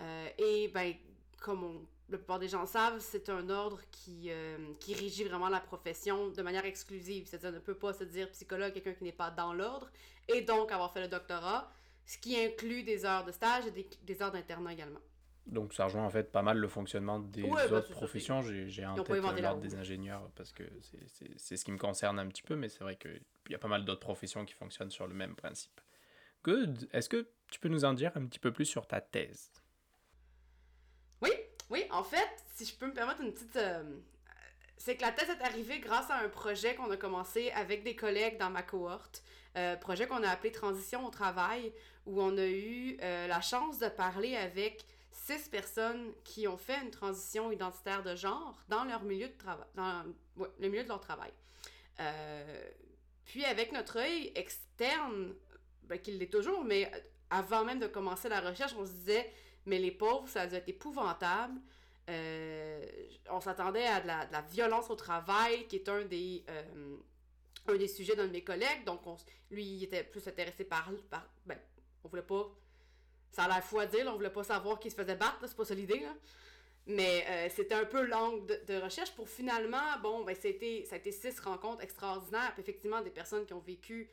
Euh, 0.00 0.28
et 0.36 0.68
ben, 0.68 0.94
comme 1.40 1.64
on- 1.64 1.86
la 2.10 2.16
plupart 2.18 2.38
des 2.38 2.48
gens 2.48 2.64
savent, 2.66 3.00
c'est 3.00 3.28
un 3.28 3.48
ordre 3.50 3.80
qui, 3.90 4.30
euh, 4.30 4.56
qui 4.80 4.94
régit 4.94 5.24
vraiment 5.24 5.48
la 5.48 5.60
profession 5.60 6.28
de 6.30 6.42
manière 6.42 6.64
exclusive. 6.64 7.26
C'est-à-dire, 7.26 7.50
on 7.50 7.54
ne 7.54 7.58
peut 7.58 7.74
pas 7.76 7.92
se 7.92 8.04
dire 8.04 8.30
psychologue 8.30 8.72
quelqu'un 8.72 8.94
qui 8.94 9.04
n'est 9.04 9.12
pas 9.12 9.30
dans 9.30 9.52
l'ordre 9.52 9.90
et 10.28 10.40
donc 10.42 10.72
avoir 10.72 10.92
fait 10.92 11.02
le 11.02 11.08
doctorat, 11.08 11.70
ce 12.06 12.16
qui 12.18 12.38
inclut 12.38 12.82
des 12.82 13.04
heures 13.04 13.24
de 13.24 13.32
stage 13.32 13.66
et 13.66 13.70
des, 13.70 13.88
des 14.02 14.22
heures 14.22 14.32
d'internat 14.32 14.72
également. 14.72 15.00
Donc 15.46 15.72
ça 15.72 15.84
rejoint 15.84 16.04
en 16.04 16.10
fait 16.10 16.30
pas 16.30 16.42
mal 16.42 16.58
le 16.58 16.68
fonctionnement 16.68 17.18
des 17.20 17.42
Ouais, 17.42 17.68
bah, 17.68 17.78
autres 17.78 17.90
professions. 17.92 18.42
J'ai 18.42 18.84
en 18.84 19.02
tête 19.02 19.10
euh, 19.24 19.40
l'ordre 19.40 19.60
des 19.62 19.74
ingénieurs 19.76 20.30
parce 20.34 20.52
que 20.52 20.62
c'est- 20.82 21.08
c'est 21.08 21.38
c'est 21.38 21.56
ce 21.56 21.64
qui 21.64 21.72
me 21.72 21.78
concerne 21.78 22.18
un 22.18 22.26
petit 22.28 22.42
peu, 22.42 22.54
mais 22.54 22.68
c'est 22.68 22.84
vrai 22.84 22.96
qu'il 22.96 23.22
y 23.48 23.54
a 23.54 23.58
pas 23.58 23.68
mal 23.68 23.84
d'autres 23.86 24.00
professions 24.00 24.44
qui 24.44 24.52
fonctionnent 24.52 24.90
sur 24.90 25.06
le 25.06 25.14
même 25.14 25.34
principe. 25.34 25.80
Good. 26.44 26.88
Est-ce 26.92 27.08
que 27.08 27.26
tu 27.50 27.60
peux 27.60 27.68
nous 27.68 27.84
en 27.86 27.94
dire 27.94 28.12
un 28.14 28.26
petit 28.26 28.38
peu 28.38 28.52
plus 28.52 28.66
sur 28.66 28.86
ta 28.86 29.00
thèse? 29.00 29.50
Oui, 31.22 31.30
oui, 31.70 31.84
en 31.90 32.02
fait, 32.02 32.28
si 32.54 32.64
je 32.64 32.74
peux 32.74 32.86
me 32.86 32.94
permettre 32.94 33.20
une 33.20 33.32
petite... 33.32 33.56
euh, 33.56 33.82
c'est 34.76 34.96
que 34.96 35.02
la 35.02 35.12
thèse 35.12 35.28
est 35.28 35.42
arrivée 35.42 35.80
grâce 35.80 36.08
à 36.10 36.18
un 36.18 36.28
projet 36.28 36.74
qu'on 36.74 36.90
a 36.90 36.96
commencé 36.96 37.50
avec 37.50 37.82
des 37.82 37.96
collègues 37.96 38.38
dans 38.38 38.50
ma 38.50 38.62
cohorte, 38.62 39.22
euh, 39.56 39.76
projet 39.76 40.06
qu'on 40.06 40.22
a 40.22 40.30
appelé 40.30 40.52
Transition 40.52 41.04
au 41.04 41.10
travail, 41.10 41.72
où 42.06 42.22
on 42.22 42.38
a 42.38 42.46
eu 42.46 42.96
euh, 43.02 43.26
la 43.26 43.40
chance 43.40 43.78
de 43.78 43.88
parler 43.88 44.36
avec 44.36 44.84
six 45.10 45.48
personnes 45.48 46.12
qui 46.24 46.46
ont 46.46 46.56
fait 46.56 46.80
une 46.80 46.90
transition 46.90 47.50
identitaire 47.50 48.02
de 48.02 48.14
genre 48.14 48.62
dans 48.68 48.84
leur 48.84 49.02
milieu 49.02 49.28
de 49.28 49.36
travail, 49.36 49.66
dans 49.74 50.04
le 50.36 50.68
milieu 50.68 50.84
de 50.84 50.88
leur 50.88 51.00
travail. 51.00 51.32
Puis 53.24 53.44
avec 53.44 53.72
notre 53.72 53.98
œil 53.98 54.32
externe, 54.36 55.34
ben, 55.82 55.98
qu'il 55.98 56.18
l'est 56.18 56.32
toujours, 56.32 56.64
mais 56.64 56.90
avant 57.30 57.64
même 57.64 57.78
de 57.78 57.86
commencer 57.86 58.28
la 58.28 58.40
recherche, 58.40 58.74
on 58.78 58.86
se 58.86 58.92
disait, 58.92 59.30
mais 59.68 59.78
les 59.78 59.92
pauvres, 59.92 60.28
ça 60.28 60.42
a 60.42 60.46
dû 60.46 60.54
être 60.54 60.68
épouvantable. 60.68 61.60
Euh, 62.08 62.82
on 63.30 63.40
s'attendait 63.40 63.86
à 63.86 64.00
de 64.00 64.06
la, 64.06 64.40
violence 64.50 64.90
au 64.90 64.96
travail, 64.96 65.66
qui 65.68 65.76
est 65.76 65.88
un 65.88 66.04
des, 66.06 66.42
euh, 66.48 66.96
un 67.68 67.76
des 67.76 67.86
sujets 67.86 68.16
d'un 68.16 68.26
de 68.26 68.32
mes 68.32 68.42
collègues. 68.42 68.84
Donc, 68.84 69.06
on 69.06 69.16
lui, 69.50 69.64
il 69.64 69.84
était 69.84 70.04
plus 70.04 70.26
intéressé 70.26 70.64
par. 70.64 70.90
par 71.10 71.28
ben, 71.46 71.58
on 72.02 72.08
voulait 72.08 72.22
pas. 72.22 72.50
Ça 73.30 73.44
a 73.44 73.48
l'air 73.48 73.88
dire, 73.88 74.06
on 74.06 74.16
voulait 74.16 74.30
pas 74.30 74.42
savoir 74.42 74.80
qui 74.80 74.90
se 74.90 74.96
faisait 74.96 75.14
battre, 75.14 75.36
c'est 75.46 75.56
pas 75.56 75.66
ça 75.66 75.74
l'idée. 75.74 76.02
Mais 76.86 77.26
euh, 77.28 77.48
c'était 77.54 77.74
un 77.74 77.84
peu 77.84 78.02
l'angle 78.06 78.46
de, 78.46 78.60
de 78.66 78.80
recherche 78.80 79.12
pour 79.12 79.28
finalement, 79.28 79.98
bon, 80.02 80.24
ben, 80.24 80.34
c'était, 80.34 80.86
ça 80.88 80.94
a 80.94 80.98
été 80.98 81.12
six 81.12 81.38
rencontres 81.40 81.82
extraordinaires, 81.82 82.52
puis 82.54 82.62
effectivement, 82.62 83.02
des 83.02 83.10
personnes 83.10 83.44
qui 83.44 83.52
ont 83.52 83.60
vécu 83.60 84.10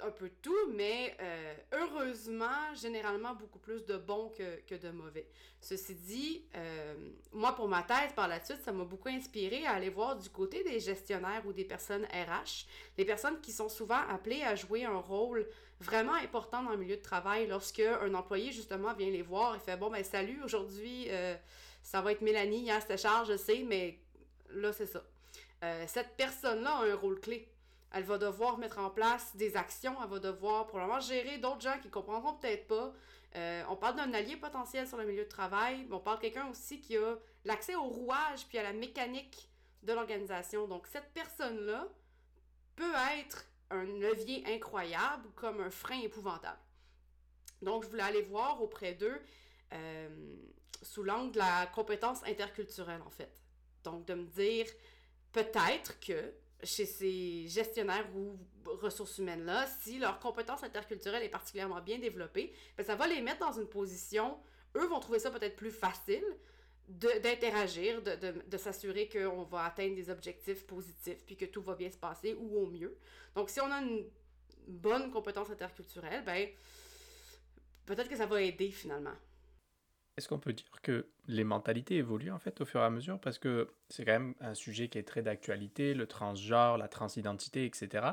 un 0.00 0.10
peu 0.10 0.30
tout, 0.42 0.72
mais 0.72 1.16
euh, 1.20 1.54
heureusement, 1.72 2.74
généralement 2.74 3.34
beaucoup 3.34 3.58
plus 3.58 3.84
de 3.84 3.96
bons 3.96 4.30
que, 4.30 4.60
que 4.66 4.74
de 4.74 4.90
mauvais. 4.90 5.26
Ceci 5.60 5.94
dit, 5.94 6.44
euh, 6.54 6.94
moi, 7.32 7.54
pour 7.54 7.68
ma 7.68 7.82
thèse, 7.82 8.12
par 8.14 8.28
la 8.28 8.42
suite, 8.44 8.60
ça 8.64 8.72
m'a 8.72 8.84
beaucoup 8.84 9.08
inspiré 9.08 9.66
à 9.66 9.72
aller 9.72 9.90
voir 9.90 10.16
du 10.16 10.30
côté 10.30 10.62
des 10.62 10.80
gestionnaires 10.80 11.42
ou 11.46 11.52
des 11.52 11.64
personnes 11.64 12.04
RH, 12.04 12.66
les 12.96 13.04
personnes 13.04 13.40
qui 13.40 13.52
sont 13.52 13.68
souvent 13.68 14.00
appelées 14.08 14.42
à 14.42 14.54
jouer 14.54 14.84
un 14.84 14.98
rôle 14.98 15.46
vraiment 15.80 16.14
important 16.14 16.62
dans 16.62 16.70
le 16.70 16.78
milieu 16.78 16.96
de 16.96 17.02
travail 17.02 17.46
lorsque 17.46 17.80
un 17.80 18.14
employé, 18.14 18.52
justement, 18.52 18.94
vient 18.94 19.10
les 19.10 19.22
voir 19.22 19.56
et 19.56 19.58
fait 19.58 19.76
«Bon, 19.78 19.90
ben 19.90 20.04
salut, 20.04 20.40
aujourd'hui, 20.44 21.06
euh, 21.08 21.34
ça 21.82 22.00
va 22.02 22.12
être 22.12 22.22
Mélanie, 22.22 22.60
hier 22.60 22.80
c'était 22.80 22.96
Charles, 22.96 23.26
je 23.26 23.36
sais, 23.36 23.64
mais 23.66 23.98
là, 24.50 24.72
c'est 24.72 24.86
ça. 24.86 25.02
Cette 25.88 26.16
personne-là 26.16 26.70
a 26.70 26.84
un 26.84 26.94
rôle 26.94 27.18
clé. 27.18 27.48
Elle 27.92 28.04
va 28.04 28.18
devoir 28.18 28.58
mettre 28.58 28.78
en 28.78 28.90
place 28.90 29.34
des 29.36 29.56
actions, 29.56 29.94
elle 30.02 30.10
va 30.10 30.18
devoir 30.18 30.66
probablement 30.66 31.00
gérer 31.00 31.38
d'autres 31.38 31.62
gens 31.62 31.78
qui 31.80 31.88
comprendront 31.88 32.34
peut-être 32.34 32.66
pas. 32.66 32.92
Euh, 33.36 33.62
on 33.68 33.76
parle 33.76 33.96
d'un 33.96 34.12
allié 34.14 34.36
potentiel 34.36 34.86
sur 34.86 34.96
le 34.98 35.04
milieu 35.04 35.24
de 35.24 35.28
travail, 35.28 35.86
mais 35.88 35.94
on 35.94 36.00
parle 36.00 36.18
de 36.18 36.22
quelqu'un 36.22 36.48
aussi 36.48 36.80
qui 36.80 36.96
a 36.96 37.16
l'accès 37.44 37.74
au 37.74 37.84
rouage 37.84 38.46
puis 38.48 38.58
à 38.58 38.62
la 38.62 38.72
mécanique 38.72 39.50
de 39.82 39.92
l'organisation. 39.92 40.66
Donc 40.66 40.86
cette 40.86 41.12
personne-là 41.12 41.88
peut 42.76 42.94
être 43.18 43.44
un 43.70 43.84
levier 43.84 44.44
incroyable 44.46 45.28
comme 45.34 45.60
un 45.60 45.70
frein 45.70 46.00
épouvantable. 46.00 46.58
Donc 47.62 47.84
je 47.84 47.88
voulais 47.88 48.02
aller 48.02 48.22
voir 48.22 48.62
auprès 48.62 48.94
d'eux 48.94 49.20
euh, 49.72 50.36
sous 50.82 51.02
l'angle 51.02 51.32
de 51.32 51.38
la 51.38 51.66
compétence 51.66 52.22
interculturelle 52.24 53.02
en 53.02 53.10
fait. 53.10 53.42
Donc 53.84 54.06
de 54.06 54.14
me 54.14 54.26
dire 54.26 54.66
peut-être 55.32 55.98
que 56.00 56.32
chez 56.62 56.86
ces 56.86 57.46
gestionnaires 57.46 58.06
ou 58.16 58.36
ressources 58.64 59.18
humaines-là, 59.18 59.66
si 59.80 59.98
leur 59.98 60.18
compétence 60.18 60.62
interculturelle 60.64 61.22
est 61.22 61.28
particulièrement 61.28 61.80
bien 61.80 61.98
développée, 61.98 62.52
ben 62.76 62.84
ça 62.84 62.96
va 62.96 63.06
les 63.06 63.20
mettre 63.20 63.40
dans 63.40 63.52
une 63.52 63.68
position, 63.68 64.38
eux 64.76 64.86
vont 64.86 65.00
trouver 65.00 65.18
ça 65.20 65.30
peut-être 65.30 65.56
plus 65.56 65.70
facile 65.70 66.24
de- 66.88 67.18
d'interagir, 67.22 68.02
de, 68.02 68.16
de, 68.16 68.42
de 68.46 68.56
s'assurer 68.56 69.08
qu'on 69.08 69.44
va 69.44 69.64
atteindre 69.66 69.94
des 69.94 70.10
objectifs 70.10 70.66
positifs, 70.66 71.24
puis 71.24 71.36
que 71.36 71.44
tout 71.44 71.62
va 71.62 71.74
bien 71.74 71.90
se 71.90 71.96
passer, 71.98 72.34
ou 72.34 72.58
au 72.58 72.66
mieux. 72.66 72.96
Donc 73.34 73.50
si 73.50 73.60
on 73.60 73.70
a 73.70 73.80
une 73.80 74.04
bonne 74.66 75.10
compétence 75.10 75.50
interculturelle, 75.50 76.24
ben 76.24 76.48
peut-être 77.86 78.08
que 78.08 78.16
ça 78.16 78.26
va 78.26 78.42
aider 78.42 78.70
finalement. 78.70 79.14
Est-ce 80.18 80.28
qu'on 80.28 80.40
peut 80.40 80.52
dire 80.52 80.82
que 80.82 81.06
les 81.28 81.44
mentalités 81.44 81.94
évoluent 81.94 82.32
en 82.32 82.40
fait 82.40 82.60
au 82.60 82.64
fur 82.64 82.80
et 82.80 82.82
à 82.82 82.90
mesure? 82.90 83.20
Parce 83.20 83.38
que 83.38 83.72
c'est 83.88 84.04
quand 84.04 84.14
même 84.18 84.34
un 84.40 84.54
sujet 84.54 84.88
qui 84.88 84.98
est 84.98 85.04
très 85.04 85.22
d'actualité, 85.22 85.94
le 85.94 86.08
transgenre, 86.08 86.76
la 86.76 86.88
transidentité, 86.88 87.64
etc. 87.64 88.04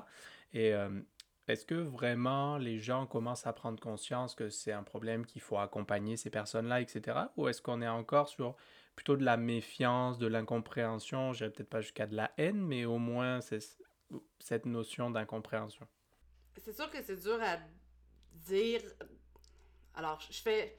Et 0.53 0.71
euh, 0.75 1.01
est-ce 1.47 1.65
que 1.65 1.73
vraiment 1.73 2.59
les 2.59 2.77
gens 2.77 3.07
commencent 3.07 3.47
à 3.47 3.53
prendre 3.53 3.79
conscience 3.79 4.35
que 4.35 4.49
c'est 4.49 4.71
un 4.71 4.83
problème 4.83 5.25
qu'il 5.25 5.41
faut 5.41 5.57
accompagner 5.57 6.15
ces 6.15 6.29
personnes-là, 6.29 6.79
etc. 6.79 7.17
Ou 7.37 7.47
est-ce 7.47 7.63
qu'on 7.63 7.81
est 7.81 7.87
encore 7.87 8.29
sur 8.29 8.55
plutôt 8.95 9.17
de 9.17 9.25
la 9.25 9.35
méfiance, 9.35 10.19
de 10.19 10.27
l'incompréhension, 10.27 11.33
je 11.33 11.39
dirais 11.39 11.49
peut-être 11.49 11.71
pas 11.71 11.81
jusqu'à 11.81 12.05
de 12.05 12.15
la 12.15 12.31
haine, 12.37 12.61
mais 12.61 12.85
au 12.85 12.99
moins 12.99 13.39
cette 13.41 14.65
notion 14.67 15.09
d'incompréhension. 15.09 15.87
C'est 16.61 16.75
sûr 16.75 16.87
que 16.91 17.01
c'est 17.01 17.19
dur 17.19 17.39
à 17.41 17.57
dire. 18.45 18.81
Alors, 19.95 20.21
je 20.21 20.39
fais. 20.39 20.77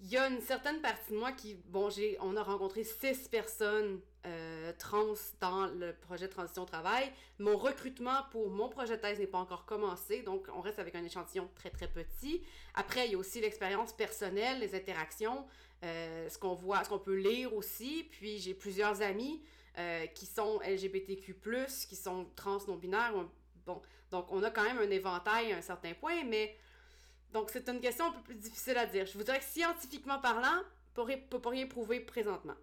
Il 0.00 0.08
y 0.10 0.16
a 0.16 0.28
une 0.28 0.40
certaine 0.40 0.80
partie 0.80 1.12
de 1.12 1.18
moi 1.18 1.32
qui. 1.32 1.54
Bon, 1.68 1.88
j'ai, 1.88 2.16
on 2.20 2.36
a 2.36 2.42
rencontré 2.42 2.84
six 2.84 3.28
personnes 3.28 4.00
euh, 4.26 4.72
trans 4.78 5.14
dans 5.40 5.66
le 5.66 5.92
projet 5.92 6.28
transition 6.28 6.64
travail. 6.64 7.10
Mon 7.38 7.56
recrutement 7.56 8.22
pour 8.30 8.50
mon 8.50 8.68
projet 8.68 8.96
de 8.96 9.02
thèse 9.02 9.18
n'est 9.18 9.26
pas 9.26 9.38
encore 9.38 9.66
commencé, 9.66 10.22
donc 10.22 10.46
on 10.54 10.60
reste 10.60 10.78
avec 10.78 10.94
un 10.94 11.04
échantillon 11.04 11.48
très 11.54 11.70
très 11.70 11.88
petit. 11.88 12.42
Après, 12.74 13.06
il 13.06 13.12
y 13.12 13.14
a 13.14 13.18
aussi 13.18 13.40
l'expérience 13.40 13.92
personnelle, 13.92 14.60
les 14.60 14.74
interactions, 14.74 15.46
euh, 15.84 16.28
ce 16.28 16.38
qu'on 16.38 16.54
voit, 16.54 16.82
ce 16.84 16.88
qu'on 16.88 16.98
peut 16.98 17.16
lire 17.16 17.54
aussi. 17.54 18.08
Puis 18.10 18.38
j'ai 18.38 18.54
plusieurs 18.54 19.02
amis 19.02 19.42
euh, 19.78 20.06
qui 20.06 20.26
sont 20.26 20.60
LGBTQ, 20.66 21.36
qui 21.88 21.96
sont 21.96 22.26
trans 22.34 22.58
non-binaires. 22.66 23.12
Bon, 23.66 23.80
donc 24.10 24.26
on 24.30 24.42
a 24.42 24.50
quand 24.50 24.64
même 24.64 24.78
un 24.78 24.90
éventail 24.90 25.52
à 25.52 25.58
un 25.58 25.62
certain 25.62 25.94
point, 25.94 26.24
mais 26.24 26.56
donc, 27.34 27.50
c'est 27.50 27.68
une 27.68 27.80
question 27.80 28.06
un 28.06 28.12
peu 28.12 28.22
plus 28.22 28.36
difficile 28.36 28.78
à 28.78 28.86
dire. 28.86 29.06
Je 29.06 29.18
vous 29.18 29.24
dirais 29.24 29.40
que 29.40 29.44
scientifiquement 29.44 30.20
parlant, 30.20 30.62
on 30.96 31.04
ne 31.04 31.48
rien 31.48 31.66
prouver 31.66 31.98
présentement. 31.98 32.54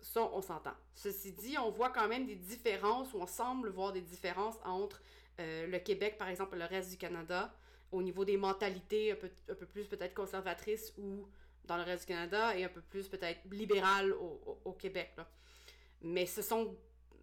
Ça, 0.00 0.22
on 0.32 0.40
s'entend. 0.40 0.72
Ceci 0.94 1.32
dit, 1.32 1.58
on 1.58 1.70
voit 1.70 1.90
quand 1.90 2.08
même 2.08 2.26
des 2.26 2.34
différences, 2.34 3.12
ou 3.12 3.18
on 3.18 3.26
semble 3.26 3.68
voir 3.68 3.92
des 3.92 4.00
différences 4.00 4.56
entre 4.64 5.02
euh, 5.38 5.66
le 5.66 5.78
Québec, 5.80 6.16
par 6.16 6.28
exemple, 6.28 6.56
et 6.56 6.58
le 6.58 6.64
reste 6.64 6.90
du 6.92 6.96
Canada, 6.96 7.54
au 7.92 8.02
niveau 8.02 8.24
des 8.24 8.38
mentalités 8.38 9.12
un 9.12 9.16
peu, 9.16 9.30
un 9.50 9.54
peu 9.54 9.66
plus 9.66 9.86
peut-être 9.86 10.14
conservatrices 10.14 10.94
ou 10.96 11.28
dans 11.66 11.76
le 11.76 11.82
reste 11.82 12.04
du 12.04 12.14
Canada, 12.14 12.56
et 12.56 12.64
un 12.64 12.70
peu 12.70 12.80
plus 12.80 13.08
peut-être 13.08 13.40
libérales 13.50 14.14
au, 14.14 14.40
au, 14.46 14.60
au 14.64 14.72
Québec. 14.72 15.12
Là. 15.18 15.28
Mais 16.00 16.24
ce 16.24 16.40
sont 16.40 16.74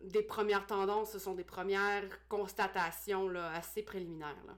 des 0.04 0.22
premières 0.22 0.68
tendances, 0.68 1.12
ce 1.12 1.20
sont 1.20 1.34
des 1.34 1.44
premières 1.44 2.28
constatations 2.28 3.28
là, 3.30 3.52
assez 3.54 3.82
préliminaires. 3.82 4.44
Là. 4.46 4.56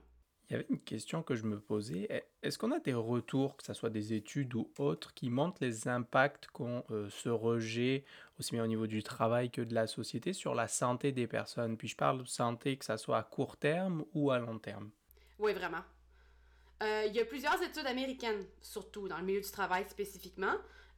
Il 0.48 0.52
y 0.52 0.56
avait 0.56 0.66
une 0.70 0.80
question 0.80 1.22
que 1.22 1.34
je 1.34 1.44
me 1.44 1.58
posais. 1.58 2.24
Est-ce 2.42 2.56
qu'on 2.56 2.70
a 2.70 2.78
des 2.78 2.94
retours, 2.94 3.56
que 3.56 3.64
ce 3.64 3.74
soit 3.74 3.90
des 3.90 4.12
études 4.12 4.54
ou 4.54 4.70
autres, 4.78 5.12
qui 5.12 5.28
montrent 5.28 5.58
les 5.60 5.88
impacts 5.88 6.46
qu'ont 6.48 6.84
euh, 6.90 7.08
ce 7.10 7.28
rejet, 7.28 8.04
aussi 8.38 8.52
bien 8.52 8.62
au 8.62 8.68
niveau 8.68 8.86
du 8.86 9.02
travail 9.02 9.50
que 9.50 9.60
de 9.60 9.74
la 9.74 9.88
société, 9.88 10.32
sur 10.32 10.54
la 10.54 10.68
santé 10.68 11.10
des 11.10 11.26
personnes? 11.26 11.76
Puis 11.76 11.88
je 11.88 11.96
parle 11.96 12.22
de 12.22 12.28
santé, 12.28 12.76
que 12.76 12.84
ce 12.84 12.96
soit 12.96 13.18
à 13.18 13.22
court 13.24 13.56
terme 13.56 14.04
ou 14.14 14.30
à 14.30 14.38
long 14.38 14.58
terme. 14.58 14.90
Oui, 15.40 15.52
vraiment. 15.52 15.82
Euh, 16.82 17.04
il 17.06 17.14
y 17.14 17.20
a 17.20 17.24
plusieurs 17.24 17.60
études 17.62 17.86
américaines, 17.86 18.44
surtout 18.60 19.08
dans 19.08 19.18
le 19.18 19.24
milieu 19.24 19.40
du 19.40 19.50
travail 19.50 19.84
spécifiquement. 19.88 20.54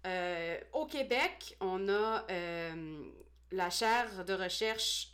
Euh, 0.07 0.59
au 0.73 0.87
Québec, 0.87 1.57
on 1.61 1.89
a 1.89 2.25
euh, 2.31 3.03
la 3.53 3.71
chaire 3.71 4.25
de 4.25 4.33
recherche 4.33 5.11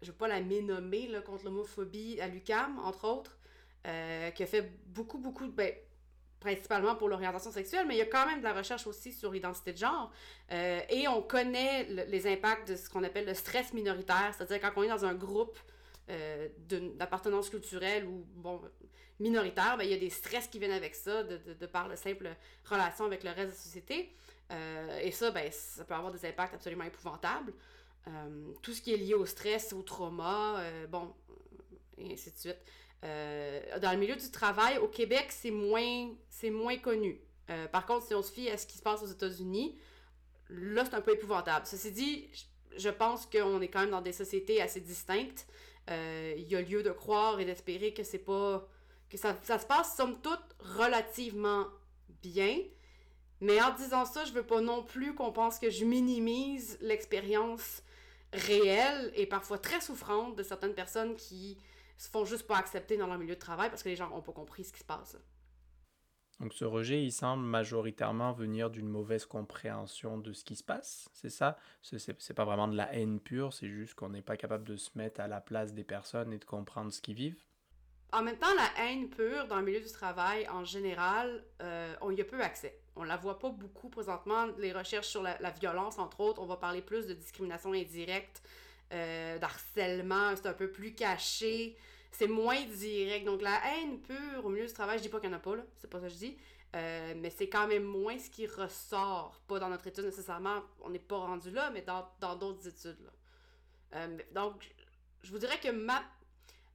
je 0.00 0.06
ne 0.06 0.12
vais 0.12 0.18
pas 0.18 0.28
la 0.28 0.40
ménommer 0.40 1.08
là, 1.08 1.20
contre 1.20 1.44
l'homophobie 1.44 2.20
à 2.20 2.28
l'UCAM, 2.28 2.78
entre 2.78 3.04
autres, 3.06 3.38
euh, 3.86 4.30
qui 4.30 4.42
a 4.42 4.46
fait 4.46 4.72
beaucoup, 4.86 5.18
beaucoup, 5.18 5.48
ben, 5.48 5.72
principalement 6.40 6.94
pour 6.94 7.08
l'orientation 7.08 7.50
sexuelle, 7.50 7.84
mais 7.86 7.96
il 7.96 7.98
y 7.98 8.02
a 8.02 8.06
quand 8.06 8.26
même 8.26 8.38
de 8.38 8.44
la 8.44 8.52
recherche 8.52 8.86
aussi 8.86 9.12
sur 9.12 9.32
l'identité 9.32 9.72
de 9.72 9.78
genre. 9.78 10.12
Euh, 10.52 10.80
et 10.88 11.08
on 11.08 11.20
connaît 11.22 11.84
le, 11.84 12.04
les 12.04 12.26
impacts 12.26 12.68
de 12.68 12.76
ce 12.76 12.88
qu'on 12.88 13.02
appelle 13.02 13.26
le 13.26 13.34
stress 13.34 13.72
minoritaire, 13.72 14.32
c'est-à-dire 14.36 14.60
quand 14.60 14.72
on 14.76 14.84
est 14.84 14.88
dans 14.88 15.04
un 15.04 15.14
groupe 15.14 15.58
euh, 16.10 16.48
d'appartenance 16.94 17.50
culturelle 17.50 18.04
ou 18.04 18.24
bon, 18.36 18.60
minoritaire, 19.18 19.76
ben, 19.76 19.84
il 19.84 19.90
y 19.90 19.94
a 19.94 19.98
des 19.98 20.10
stress 20.10 20.46
qui 20.46 20.60
viennent 20.60 20.70
avec 20.70 20.94
ça, 20.94 21.24
de, 21.24 21.38
de, 21.38 21.54
de 21.54 21.66
par 21.66 21.88
la 21.88 21.96
simple 21.96 22.28
relation 22.64 23.04
avec 23.06 23.24
le 23.24 23.30
reste 23.30 23.46
de 23.46 23.50
la 23.50 23.52
société. 23.52 24.12
Et 25.02 25.12
ça, 25.12 25.30
ben, 25.30 25.52
ça 25.52 25.84
peut 25.84 25.92
avoir 25.92 26.10
des 26.10 26.24
impacts 26.24 26.54
absolument 26.54 26.84
épouvantables. 26.84 27.52
Euh, 28.08 28.52
tout 28.62 28.72
ce 28.72 28.80
qui 28.80 28.94
est 28.94 28.96
lié 28.96 29.14
au 29.14 29.26
stress, 29.26 29.72
au 29.72 29.82
trauma, 29.82 30.60
euh, 30.60 30.86
bon, 30.86 31.12
et 31.98 32.12
ainsi 32.12 32.30
de 32.30 32.36
suite. 32.36 32.58
Euh, 33.04 33.78
dans 33.80 33.92
le 33.92 33.98
milieu 33.98 34.16
du 34.16 34.30
travail, 34.30 34.78
au 34.78 34.88
Québec, 34.88 35.26
c'est 35.30 35.50
moins, 35.50 36.10
c'est 36.30 36.50
moins 36.50 36.78
connu. 36.78 37.20
Euh, 37.50 37.66
par 37.68 37.86
contre, 37.86 38.06
si 38.06 38.14
on 38.14 38.22
se 38.22 38.32
fie 38.32 38.48
à 38.48 38.56
ce 38.56 38.66
qui 38.66 38.78
se 38.78 38.82
passe 38.82 39.02
aux 39.02 39.06
États-Unis, 39.06 39.78
là, 40.48 40.84
c'est 40.84 40.94
un 40.94 41.00
peu 41.00 41.12
épouvantable. 41.12 41.66
Ceci 41.66 41.92
dit, 41.92 42.28
je 42.76 42.88
pense 42.88 43.26
qu'on 43.26 43.60
est 43.60 43.68
quand 43.68 43.80
même 43.80 43.90
dans 43.90 44.00
des 44.00 44.12
sociétés 44.12 44.60
assez 44.60 44.80
distinctes. 44.80 45.46
Il 45.90 46.46
y 46.46 46.54
a 46.54 46.60
lieu 46.60 46.82
de 46.82 46.90
croire 46.90 47.40
et 47.40 47.46
d'espérer 47.46 47.94
que 47.94 48.02
c'est 48.02 48.18
pas. 48.18 48.68
que 49.08 49.16
ça, 49.16 49.34
ça, 49.42 49.58
se 49.58 49.64
passe, 49.64 49.96
somme 49.96 50.20
toute, 50.20 50.54
relativement 50.60 51.66
bien. 52.22 52.58
Mais 53.40 53.60
en 53.62 53.74
disant 53.74 54.04
ça, 54.04 54.24
je 54.26 54.32
veux 54.32 54.42
pas 54.42 54.60
non 54.60 54.82
plus 54.82 55.14
qu'on 55.14 55.32
pense 55.32 55.58
que 55.58 55.70
je 55.70 55.86
minimise 55.86 56.76
l'expérience 56.82 57.82
réelle 58.32 59.12
et 59.14 59.26
parfois 59.26 59.58
très 59.58 59.80
souffrante 59.80 60.36
de 60.36 60.42
certaines 60.42 60.74
personnes 60.74 61.16
qui 61.16 61.58
se 61.96 62.08
font 62.08 62.24
juste 62.24 62.46
pas 62.46 62.56
accepter 62.56 62.96
dans 62.96 63.06
leur 63.06 63.18
milieu 63.18 63.34
de 63.34 63.40
travail 63.40 63.70
parce 63.70 63.82
que 63.82 63.88
les 63.88 63.96
gens 63.96 64.08
n'ont 64.08 64.22
pas 64.22 64.32
compris 64.32 64.64
ce 64.64 64.72
qui 64.72 64.80
se 64.80 64.84
passe. 64.84 65.16
Donc 66.40 66.54
ce 66.54 66.64
rejet, 66.64 67.02
il 67.02 67.10
semble 67.10 67.44
majoritairement 67.44 68.32
venir 68.32 68.70
d'une 68.70 68.88
mauvaise 68.88 69.26
compréhension 69.26 70.18
de 70.18 70.32
ce 70.32 70.44
qui 70.44 70.54
se 70.54 70.62
passe, 70.62 71.08
c'est 71.12 71.30
ça? 71.30 71.58
C'est 71.82 72.34
pas 72.34 72.44
vraiment 72.44 72.68
de 72.68 72.76
la 72.76 72.94
haine 72.94 73.18
pure, 73.18 73.52
c'est 73.52 73.68
juste 73.68 73.94
qu'on 73.94 74.10
n'est 74.10 74.22
pas 74.22 74.36
capable 74.36 74.62
de 74.62 74.76
se 74.76 74.90
mettre 74.94 75.20
à 75.20 75.26
la 75.26 75.40
place 75.40 75.74
des 75.74 75.82
personnes 75.82 76.32
et 76.32 76.38
de 76.38 76.44
comprendre 76.44 76.92
ce 76.92 77.00
qu'ils 77.00 77.16
vivent? 77.16 77.42
En 78.12 78.22
même 78.22 78.38
temps, 78.38 78.54
la 78.54 78.84
haine 78.84 79.08
pure 79.10 79.48
dans 79.48 79.56
le 79.58 79.64
milieu 79.64 79.80
du 79.80 79.90
travail, 79.90 80.48
en 80.48 80.64
général, 80.64 81.44
euh, 81.60 81.94
on 82.00 82.10
y 82.10 82.20
a 82.20 82.24
peu 82.24 82.40
accès. 82.40 82.80
On 82.98 83.04
la 83.04 83.16
voit 83.16 83.38
pas 83.38 83.50
beaucoup 83.50 83.88
présentement. 83.88 84.46
Les 84.58 84.72
recherches 84.72 85.08
sur 85.08 85.22
la, 85.22 85.50
violence, 85.50 85.98
entre 85.98 86.20
autres, 86.20 86.42
on 86.42 86.46
va 86.46 86.56
parler 86.56 86.82
plus 86.82 87.06
de 87.06 87.14
discrimination 87.14 87.72
indirecte, 87.72 88.42
euh, 88.92 89.38
d'harcèlement, 89.38 90.34
c'est 90.36 90.46
un 90.46 90.52
peu 90.52 90.70
plus 90.70 90.94
caché 90.94 91.76
c'est 92.10 92.26
moins 92.26 92.64
direct. 92.64 93.26
Donc 93.26 93.42
la 93.42 93.60
haine 93.66 94.00
pure 94.00 94.44
au 94.44 94.48
milieu 94.48 94.66
du 94.66 94.72
travail, 94.72 94.98
je 94.98 95.04
dis 95.04 95.08
pas 95.08 95.20
qu'il 95.20 95.28
n'y 95.28 95.34
en 95.34 95.38
a 95.38 95.42
pas, 95.42 95.56
là, 95.56 95.62
c'est 95.76 95.90
pas 95.90 96.00
ça 96.00 96.06
que 96.06 96.12
je 96.12 96.18
dis, 96.18 96.36
euh, 96.76 97.14
mais 97.16 97.30
c'est 97.30 97.48
quand 97.48 97.66
même 97.66 97.84
moins 97.84 98.18
ce 98.18 98.30
qui 98.30 98.46
ressort, 98.46 99.40
pas 99.46 99.58
dans 99.58 99.68
notre 99.68 99.86
étude 99.86 100.04
nécessairement, 100.04 100.62
on 100.80 100.90
n'est 100.90 100.98
pas 100.98 101.18
rendu 101.18 101.50
là, 101.50 101.70
mais 101.70 101.82
dans 101.82 102.36
d'autres 102.36 102.66
études. 102.68 103.10
Euh, 103.94 104.18
donc, 104.34 104.74
je 105.22 105.30
vous 105.30 105.38
dirais 105.38 105.58
que 105.60 105.70
ma, 105.70 106.02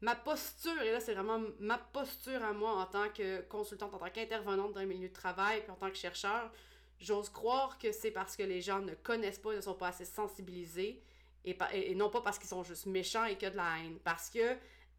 ma 0.03 0.15
posture, 0.15 0.81
et 0.81 0.91
là 0.91 0.99
c'est 0.99 1.13
vraiment 1.13 1.41
ma 1.59 1.77
posture 1.77 2.43
à 2.43 2.51
moi 2.51 2.73
en 2.73 2.85
tant 2.85 3.07
que 3.09 3.39
consultante, 3.43 3.93
en 3.93 3.97
tant 3.97 4.09
qu'intervenante 4.09 4.73
dans 4.73 4.81
le 4.81 4.87
milieu 4.87 5.07
de 5.07 5.13
travail, 5.13 5.61
puis 5.61 5.71
en 5.71 5.75
tant 5.75 5.89
que 5.89 5.95
chercheur, 5.95 6.51
j'ose 6.99 7.29
croire 7.29 7.77
que 7.77 7.93
c'est 7.93 8.11
parce 8.11 8.35
que 8.35 8.43
les 8.43 8.59
gens 8.59 8.79
ne 8.79 8.95
connaissent 8.95 9.39
pas, 9.39 9.55
ne 9.55 9.61
sont 9.61 9.75
pas 9.75 9.87
assez 9.87 10.03
sensibilisés, 10.03 11.01
et, 11.45 11.57
et 11.71 11.95
non 11.95 12.09
pas 12.09 12.19
parce 12.19 12.37
qu'ils 12.37 12.49
sont 12.49 12.63
juste 12.63 12.85
méchants 12.85 13.23
et 13.23 13.37
que 13.37 13.49
de 13.49 13.55
la 13.55 13.79
haine. 13.79 13.97
Parce 14.03 14.29
que 14.29 14.57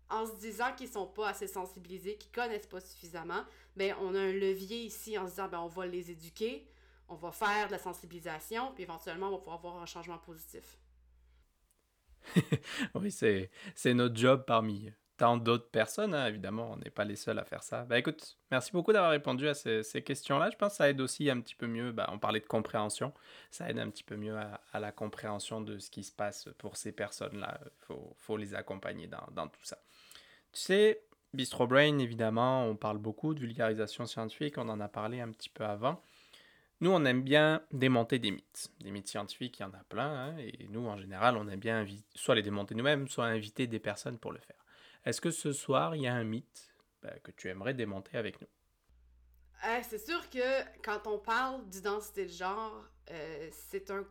en 0.09 0.27
se 0.27 0.33
disant 0.37 0.73
qu'ils 0.75 0.89
sont 0.89 1.07
pas 1.07 1.29
assez 1.29 1.49
sensibilisés, 1.49 2.17
qu'ils 2.17 2.33
connaissent 2.33 2.67
pas 2.67 2.81
suffisamment, 2.81 3.45
ben 3.77 3.95
on 4.01 4.15
a 4.15 4.21
un 4.21 4.33
levier 4.33 4.85
ici 4.85 5.19
en 5.19 5.27
se 5.27 5.33
disant 5.33 5.49
ben 5.49 5.61
on 5.61 5.69
va 5.69 5.87
les 5.87 6.11
éduquer, 6.11 6.67
on 7.09 7.15
va 7.15 7.31
faire 7.31 7.67
de 7.67 7.73
la 7.73 7.79
sensibilisation, 7.79 8.73
puis 8.73 8.85
éventuellement 8.85 9.29
on 9.29 9.33
va 9.33 9.39
pouvoir 9.39 9.57
avoir 9.57 9.77
un 9.83 9.87
changement 9.87 10.19
positif. 10.19 10.79
oui, 12.95 13.11
c'est, 13.11 13.51
notre 13.95 14.17
job 14.17 14.45
parmi 14.47 14.91
tant 15.17 15.37
d'autres 15.37 15.71
personnes, 15.71 16.13
hein, 16.13 16.27
évidemment, 16.27 16.73
on 16.73 16.77
n'est 16.79 16.91
pas 16.91 17.05
les 17.05 17.15
seuls 17.15 17.39
à 17.39 17.45
faire 17.45 17.63
ça. 17.63 17.85
Ben 17.85 17.97
écoute, 17.97 18.37
merci 18.51 18.73
beaucoup 18.73 18.93
d'avoir 18.93 19.13
répondu 19.13 19.47
à 19.47 19.55
ces, 19.55 20.03
questions-là. 20.03 20.51
Je 20.51 20.57
pense 20.57 20.73
que 20.73 20.77
ça 20.79 20.91
aide 20.91 21.01
aussi 21.01 21.31
un 21.31 21.41
petit 21.41 21.55
peu 21.55 21.69
mieux, 21.69 21.93
ben, 21.93 22.07
on 22.11 22.19
parlait 22.19 22.41
de 22.41 22.47
compréhension, 22.47 23.13
ça 23.51 23.71
aide 23.71 23.79
un 23.79 23.91
petit 23.91 24.03
peu 24.03 24.17
mieux 24.17 24.37
à, 24.37 24.81
la 24.81 24.91
compréhension 24.91 25.61
de 25.61 25.79
ce 25.79 25.91
qui 25.91 26.03
se 26.03 26.13
passe 26.13 26.49
pour 26.59 26.77
ces 26.77 26.91
personnes-là. 26.91 27.61
Il 27.91 27.97
faut, 28.19 28.37
les 28.37 28.55
accompagner 28.55 29.07
dans, 29.07 29.29
dans 29.33 29.47
tout 29.47 29.65
ça. 29.65 29.79
Tu 30.53 30.61
sais, 30.61 31.05
Bistro 31.33 31.67
Brain, 31.67 31.99
évidemment, 31.99 32.65
on 32.67 32.77
parle 32.77 32.99
beaucoup 32.99 33.35
de 33.35 33.41
vulgarisation 33.41 34.07
scientifique, 34.07 34.57
on 34.57 34.69
en 34.69 34.81
a 34.81 34.89
parlé 34.89 35.21
un 35.21 35.31
petit 35.31 35.49
peu 35.49 35.65
avant. 35.65 36.01
Nous, 36.85 36.91
on 36.91 37.07
aime 37.07 37.23
bien 37.23 37.63
démonter 37.73 38.19
des 38.19 38.31
mythes. 38.31 38.71
Des 38.83 38.91
mythes 38.91 39.09
scientifiques, 39.09 39.59
il 39.59 39.63
y 39.63 39.65
en 39.65 39.73
a 39.73 39.83
plein, 39.85 40.07
hein, 40.07 40.37
et 40.37 40.67
nous, 40.69 40.87
en 40.87 40.99
général, 40.99 41.39
on 41.39 41.49
aime 41.49 41.59
bien 41.59 41.87
soit 42.15 42.35
les 42.35 42.43
démonter 42.43 42.75
nous-mêmes, 42.75 43.09
soit 43.09 43.25
inviter 43.25 43.67
des 43.67 43.79
personnes 43.79 44.19
pour 44.19 44.33
le 44.33 44.39
faire. 44.39 44.63
Est-ce 45.07 45.23
que 45.23 45.31
ce 45.31 45.55
soir, 45.55 45.97
il 45.97 46.03
y 46.03 46.07
a 46.07 46.15
un 46.15 46.25
mythe 46.25 46.75
bah, 47.01 47.19
que 47.23 47.31
tu 47.31 47.49
aimerais 47.49 47.73
démonter 47.73 48.19
avec 48.19 48.39
nous? 48.39 48.49
Euh, 49.65 49.81
C'est 49.89 50.05
sûr 50.05 50.29
que 50.29 50.81
quand 50.83 51.07
on 51.07 51.19
parle 51.19 51.67
d'identité 51.71 52.27
de 52.27 52.33
genre, 52.33 52.85
euh, 53.11 53.49
c'est 53.51 53.91
un 53.91 54.05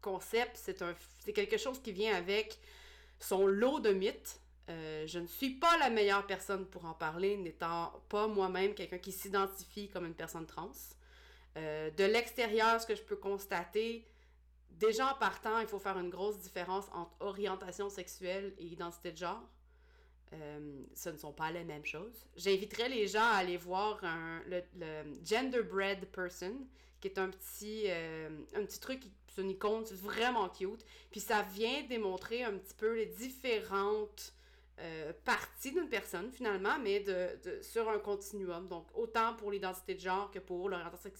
concept, 0.00 0.56
c'est 0.56 1.32
quelque 1.34 1.58
chose 1.58 1.78
qui 1.82 1.92
vient 1.92 2.16
avec 2.16 2.58
son 3.20 3.46
lot 3.46 3.80
de 3.80 3.92
mythes. 3.92 4.40
Euh, 4.70 5.06
je 5.06 5.18
ne 5.18 5.26
suis 5.26 5.56
pas 5.56 5.76
la 5.76 5.90
meilleure 5.90 6.26
personne 6.26 6.64
pour 6.64 6.86
en 6.86 6.94
parler, 6.94 7.36
n'étant 7.36 7.92
pas 8.08 8.26
moi-même 8.28 8.72
quelqu'un 8.72 8.96
qui 8.96 9.12
s'identifie 9.12 9.90
comme 9.90 10.06
une 10.06 10.14
personne 10.14 10.46
trans. 10.46 10.72
Euh, 11.56 11.90
de 11.90 12.04
l'extérieur, 12.04 12.80
ce 12.80 12.86
que 12.86 12.94
je 12.94 13.02
peux 13.02 13.16
constater, 13.16 14.06
déjà 14.70 15.12
en 15.12 15.14
partant, 15.14 15.60
il 15.60 15.66
faut 15.66 15.78
faire 15.78 15.98
une 15.98 16.10
grosse 16.10 16.38
différence 16.38 16.86
entre 16.92 17.12
orientation 17.20 17.88
sexuelle 17.88 18.54
et 18.58 18.64
identité 18.64 19.12
de 19.12 19.16
genre. 19.16 19.42
Euh, 20.32 20.82
ce 20.94 21.10
ne 21.10 21.16
sont 21.16 21.32
pas 21.32 21.52
les 21.52 21.64
mêmes 21.64 21.84
choses. 21.84 22.26
J'inviterais 22.36 22.88
les 22.88 23.06
gens 23.06 23.22
à 23.22 23.36
aller 23.36 23.56
voir 23.56 24.00
le, 24.46 24.62
Genderbread 25.24 26.06
Person, 26.06 26.66
qui 27.00 27.08
est 27.08 27.18
un 27.18 27.28
petit, 27.28 27.88
un 27.88 28.64
petit 28.64 28.80
truc, 28.80 29.02
c'est 29.32 29.42
une 29.42 29.50
icône, 29.50 29.84
vraiment 29.84 30.48
cute. 30.48 30.84
Puis 31.10 31.20
ça 31.20 31.42
vient 31.42 31.82
démontrer 31.84 32.42
un 32.42 32.56
petit 32.58 32.74
peu 32.74 32.96
les 32.96 33.06
différentes 33.06 34.34
euh, 34.80 35.12
partie 35.24 35.70
d'une 35.70 35.88
personne 35.88 36.32
finalement, 36.32 36.80
mais 36.80 36.98
de, 36.98 37.62
sur 37.62 37.88
un 37.88 38.00
continuum. 38.00 38.66
Donc 38.66 38.86
autant 38.94 39.34
pour 39.34 39.52
l'identité 39.52 39.94
de 39.94 40.00
genre 40.00 40.30
que 40.32 40.40
pour 40.40 40.68
l'orientation 40.68 41.10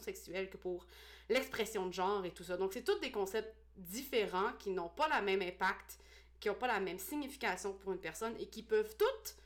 sexuelle, 0.00 0.50
que 0.50 0.56
pour 0.56 0.86
l'expression 1.28 1.86
de 1.86 1.92
genre 1.92 2.24
et 2.24 2.30
tout 2.30 2.44
ça. 2.44 2.56
Donc 2.56 2.72
c'est 2.72 2.84
tous 2.84 2.98
des 3.00 3.10
concepts 3.10 3.54
différents 3.76 4.52
qui 4.58 4.70
n'ont 4.70 4.88
pas 4.88 5.08
le 5.08 5.24
même 5.24 5.42
impact, 5.42 5.98
qui 6.40 6.48
n'ont 6.48 6.54
pas 6.54 6.66
la 6.66 6.80
même 6.80 6.98
signification 6.98 7.72
pour 7.72 7.92
une 7.92 8.00
personne 8.00 8.34
et 8.38 8.46
qui 8.46 8.62
peuvent 8.62 8.96
toutes 8.96 9.36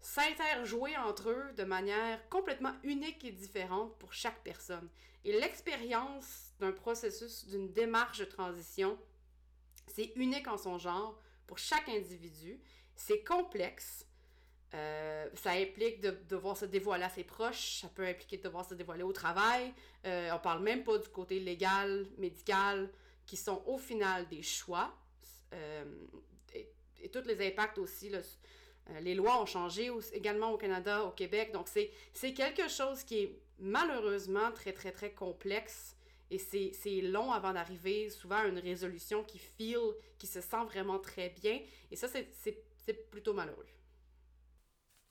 s'interjouer 0.00 0.96
entre 0.96 1.30
eux 1.30 1.52
de 1.56 1.64
manière 1.64 2.28
complètement 2.28 2.74
unique 2.84 3.24
et 3.24 3.32
différente 3.32 3.96
pour 3.98 4.12
chaque 4.12 4.42
personne. 4.44 4.88
Et 5.24 5.32
l'expérience 5.40 6.52
d'un 6.60 6.70
processus, 6.70 7.46
d'une 7.46 7.72
démarche 7.72 8.18
de 8.18 8.24
transition, 8.24 8.96
c'est 9.88 10.12
unique 10.14 10.46
en 10.46 10.56
son 10.56 10.78
genre 10.78 11.20
pour 11.46 11.58
chaque 11.58 11.88
individu. 11.88 12.60
C'est 12.94 13.24
complexe. 13.24 14.05
Euh, 14.74 15.28
ça 15.34 15.52
implique 15.52 16.00
de 16.00 16.10
devoir 16.28 16.56
se 16.56 16.64
dévoiler 16.64 17.04
à 17.04 17.08
ses 17.08 17.24
proches, 17.24 17.80
ça 17.82 17.88
peut 17.88 18.04
impliquer 18.04 18.38
de 18.38 18.42
devoir 18.42 18.64
se 18.64 18.74
dévoiler 18.74 19.04
au 19.04 19.12
travail. 19.12 19.72
Euh, 20.04 20.30
on 20.34 20.38
parle 20.38 20.62
même 20.62 20.82
pas 20.82 20.98
du 20.98 21.08
côté 21.08 21.38
légal, 21.38 22.06
médical, 22.18 22.90
qui 23.26 23.36
sont 23.36 23.62
au 23.66 23.78
final 23.78 24.26
des 24.28 24.42
choix. 24.42 24.92
Euh, 25.54 25.84
et, 26.52 26.68
et, 27.00 27.08
tous 27.08 27.26
les 27.26 27.46
impacts 27.46 27.78
aussi. 27.78 28.08
Là, 28.10 28.18
euh, 28.90 29.00
les 29.00 29.14
lois 29.14 29.40
ont 29.40 29.46
changé 29.46 29.90
également 30.12 30.52
au 30.52 30.56
Canada, 30.56 31.04
au 31.04 31.10
Québec. 31.10 31.52
Donc 31.52 31.68
c'est 31.68 32.32
quelque 32.34 32.68
chose 32.68 33.02
qui 33.02 33.18
est 33.18 33.38
malheureusement 33.58 34.52
très 34.52 34.72
très 34.72 34.92
très 34.92 35.12
complexe 35.12 35.96
et 36.30 36.38
c'est 36.38 37.00
long 37.02 37.32
avant 37.32 37.52
d'arriver 37.52 38.10
souvent 38.10 38.38
à 38.38 38.46
une 38.46 38.58
résolution 38.58 39.22
qui 39.22 39.38
feel, 39.38 39.94
qui 40.18 40.26
se 40.26 40.40
sent 40.40 40.64
vraiment 40.66 40.98
très 40.98 41.28
bien. 41.28 41.60
Et 41.90 41.96
ça, 41.96 42.08
c'est 42.08 43.10
plutôt 43.10 43.32
malheureux. 43.32 43.66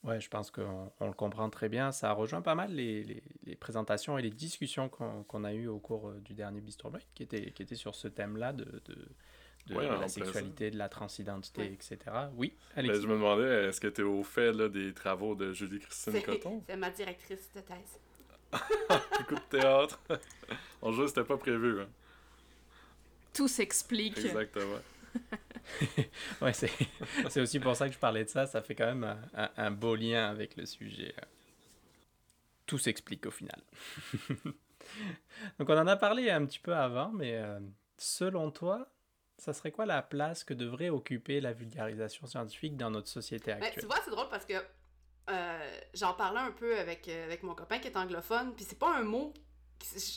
Ouais, 0.06 0.22
je 0.22 0.30
pense 0.30 0.52
qu'on 0.52 0.92
le 1.02 1.14
comprend 1.14 1.50
très 1.50 1.68
bien. 1.68 1.92
Ça 1.92 2.12
rejoint 2.12 2.42
pas 2.42 2.54
mal 2.54 2.72
les, 2.72 3.04
les, 3.44 3.56
présentations 3.56 4.18
et 4.20 4.22
les 4.22 4.30
discussions 4.30 4.88
qu'on 4.88 5.44
a 5.44 5.54
eues 5.54 5.68
au 5.68 5.80
cours 5.80 6.10
euh, 6.10 6.20
du 6.20 6.34
dernier 6.34 6.62
Bistro 6.62 6.92
qui 7.16 7.24
était, 7.24 7.52
qui 7.52 7.64
était 7.64 7.76
sur 7.76 7.96
ce 7.96 8.08
thème-là 8.08 8.54
de, 8.54 8.66
de, 8.86 8.96
de, 9.68 9.80
la 9.80 10.08
sexualité, 10.08 10.70
de 10.70 10.78
la 10.78 10.90
transidentité, 10.90 11.66
etc. 11.66 11.98
Oui, 12.36 12.54
ben, 12.76 12.86
je 12.86 13.08
me 13.08 13.14
demandais, 13.14 13.68
est-ce 13.68 13.82
que 13.82 13.88
tu 13.88 14.02
es 14.02 14.04
au 14.04 14.24
fait 14.24 14.52
là, 14.52 14.70
des 14.70 14.94
travaux 14.94 15.34
de 15.34 15.52
Julie-Christine 15.52 16.22
Coton? 16.22 16.64
C'est 16.68 16.78
ma 16.78 16.92
directrice 16.92 17.52
de 17.56 17.62
thèse. 17.62 18.00
Coup 19.28 19.36
de 19.36 19.58
théâtre. 19.58 20.00
en 20.84 20.92
jeu, 20.92 21.08
c'était 21.08 21.24
pas 21.24 21.38
prévu. 21.38 21.82
Hein. 21.82 21.88
Tout 23.34 23.48
s'explique. 23.48 24.20
Exactement. 24.20 24.80
ouais, 26.42 26.54
c'est 27.30 27.42
aussi 27.42 27.60
pour 27.60 27.76
ça 27.76 27.88
que 27.88 27.94
je 27.94 28.00
parlais 28.00 28.24
de 28.24 28.30
ça. 28.30 28.46
Ça 28.46 28.62
fait 28.62 28.76
quand 28.76 28.86
même 28.86 29.18
un, 29.34 29.72
beau 29.72 29.96
lien 29.96 30.30
avec 30.30 30.56
le 30.56 30.66
sujet. 30.66 31.14
Tout 32.66 32.78
s'explique 32.78 33.26
au 33.26 33.32
final. 33.32 33.62
Donc 35.60 35.70
on 35.70 35.78
en 35.78 35.88
a 35.88 35.96
parlé 35.96 36.30
un 36.30 36.46
petit 36.46 36.60
peu 36.60 36.76
avant, 36.76 37.12
mais 37.12 37.36
euh, 37.36 37.60
selon 37.98 38.52
toi, 38.52 38.88
ça 39.38 39.54
serait 39.54 39.72
quoi 39.72 39.86
la 39.86 40.02
place 40.02 40.44
que 40.44 40.54
devrait 40.54 40.90
occuper 40.90 41.42
la 41.42 41.54
vulgarisation 41.54 42.28
scientifique 42.28 42.78
dans 42.78 42.90
notre 42.90 43.08
société 43.08 43.52
ben, 43.54 43.64
actuelle? 43.64 43.84
tu 43.84 43.88
vois, 43.88 43.98
c'est 44.04 44.12
drôle 44.12 44.30
parce 44.30 44.46
que 44.46 44.54
euh, 45.30 45.80
j'en 45.94 46.14
parlais 46.14 46.40
un 46.40 46.52
peu 46.52 46.78
avec, 46.78 47.08
euh, 47.08 47.26
avec 47.26 47.44
mon 47.44 47.56
copain 47.56 47.80
qui 47.80 47.88
est 47.88 47.98
anglophone, 47.98 48.54
puis 48.56 48.66
c'est 48.68 48.80
pas 48.80 48.96
un 48.96 49.04
mot, 49.04 49.34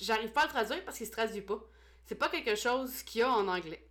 j'arrive 0.02 0.30
pas 0.32 0.42
à 0.42 0.44
le 0.44 0.50
traduire 0.50 0.84
parce 0.84 0.98
qu'il 0.98 1.06
se 1.06 1.12
traduit 1.12 1.42
pas. 1.42 1.60
C'est 2.04 2.14
pas 2.14 2.28
quelque 2.28 2.54
chose 2.54 3.02
qu'il 3.02 3.20
y 3.20 3.24
a 3.24 3.30
en 3.30 3.48
anglais. 3.48 3.86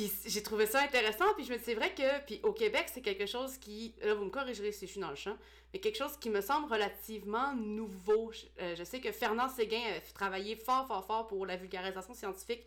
Puis 0.00 0.10
j'ai 0.24 0.42
trouvé 0.42 0.64
ça 0.64 0.80
intéressant, 0.80 1.26
puis 1.36 1.44
je 1.44 1.52
me 1.52 1.58
dis, 1.58 1.64
c'est 1.64 1.74
vrai 1.74 1.94
que, 1.94 2.24
puis 2.24 2.40
au 2.42 2.52
Québec, 2.52 2.86
c'est 2.90 3.02
quelque 3.02 3.26
chose 3.26 3.58
qui, 3.58 3.94
là, 4.02 4.14
vous 4.14 4.24
me 4.24 4.30
corrigerez 4.30 4.72
si 4.72 4.86
je 4.86 4.92
suis 4.92 5.00
dans 5.00 5.10
le 5.10 5.16
champ, 5.16 5.36
mais 5.72 5.78
quelque 5.78 5.98
chose 5.98 6.16
qui 6.18 6.30
me 6.30 6.40
semble 6.40 6.72
relativement 6.72 7.54
nouveau. 7.54 8.32
Je, 8.32 8.46
euh, 8.62 8.84
sais 8.86 9.00
que 9.00 9.12
Fernand 9.12 9.50
Séguin 9.50 9.82
a 9.94 10.00
travaillé 10.14 10.56
fort, 10.56 10.86
fort, 10.86 11.04
fort 11.04 11.26
pour 11.26 11.44
la 11.44 11.56
vulgarisation 11.56 12.14
scientifique 12.14 12.64